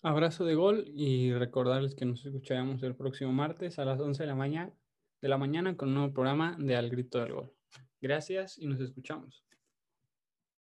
Abrazo 0.00 0.44
de 0.44 0.54
gol 0.54 0.84
y 0.86 1.34
recordarles 1.34 1.94
que 1.94 2.06
nos 2.06 2.24
escucharemos 2.24 2.82
el 2.84 2.94
próximo 2.94 3.32
martes 3.32 3.78
a 3.78 3.84
las 3.84 4.00
11 4.00 4.22
de 4.22 4.26
la 4.28 4.34
mañana, 4.34 4.72
de 5.20 5.28
la 5.28 5.36
mañana 5.36 5.76
con 5.76 5.88
un 5.88 5.94
nuevo 5.96 6.14
programa 6.14 6.56
de 6.58 6.76
Al 6.76 6.88
Grito 6.88 7.18
del 7.18 7.32
Gol. 7.34 7.57
Gracias 8.00 8.58
y 8.58 8.66
nos 8.66 8.80
escuchamos. 8.80 9.47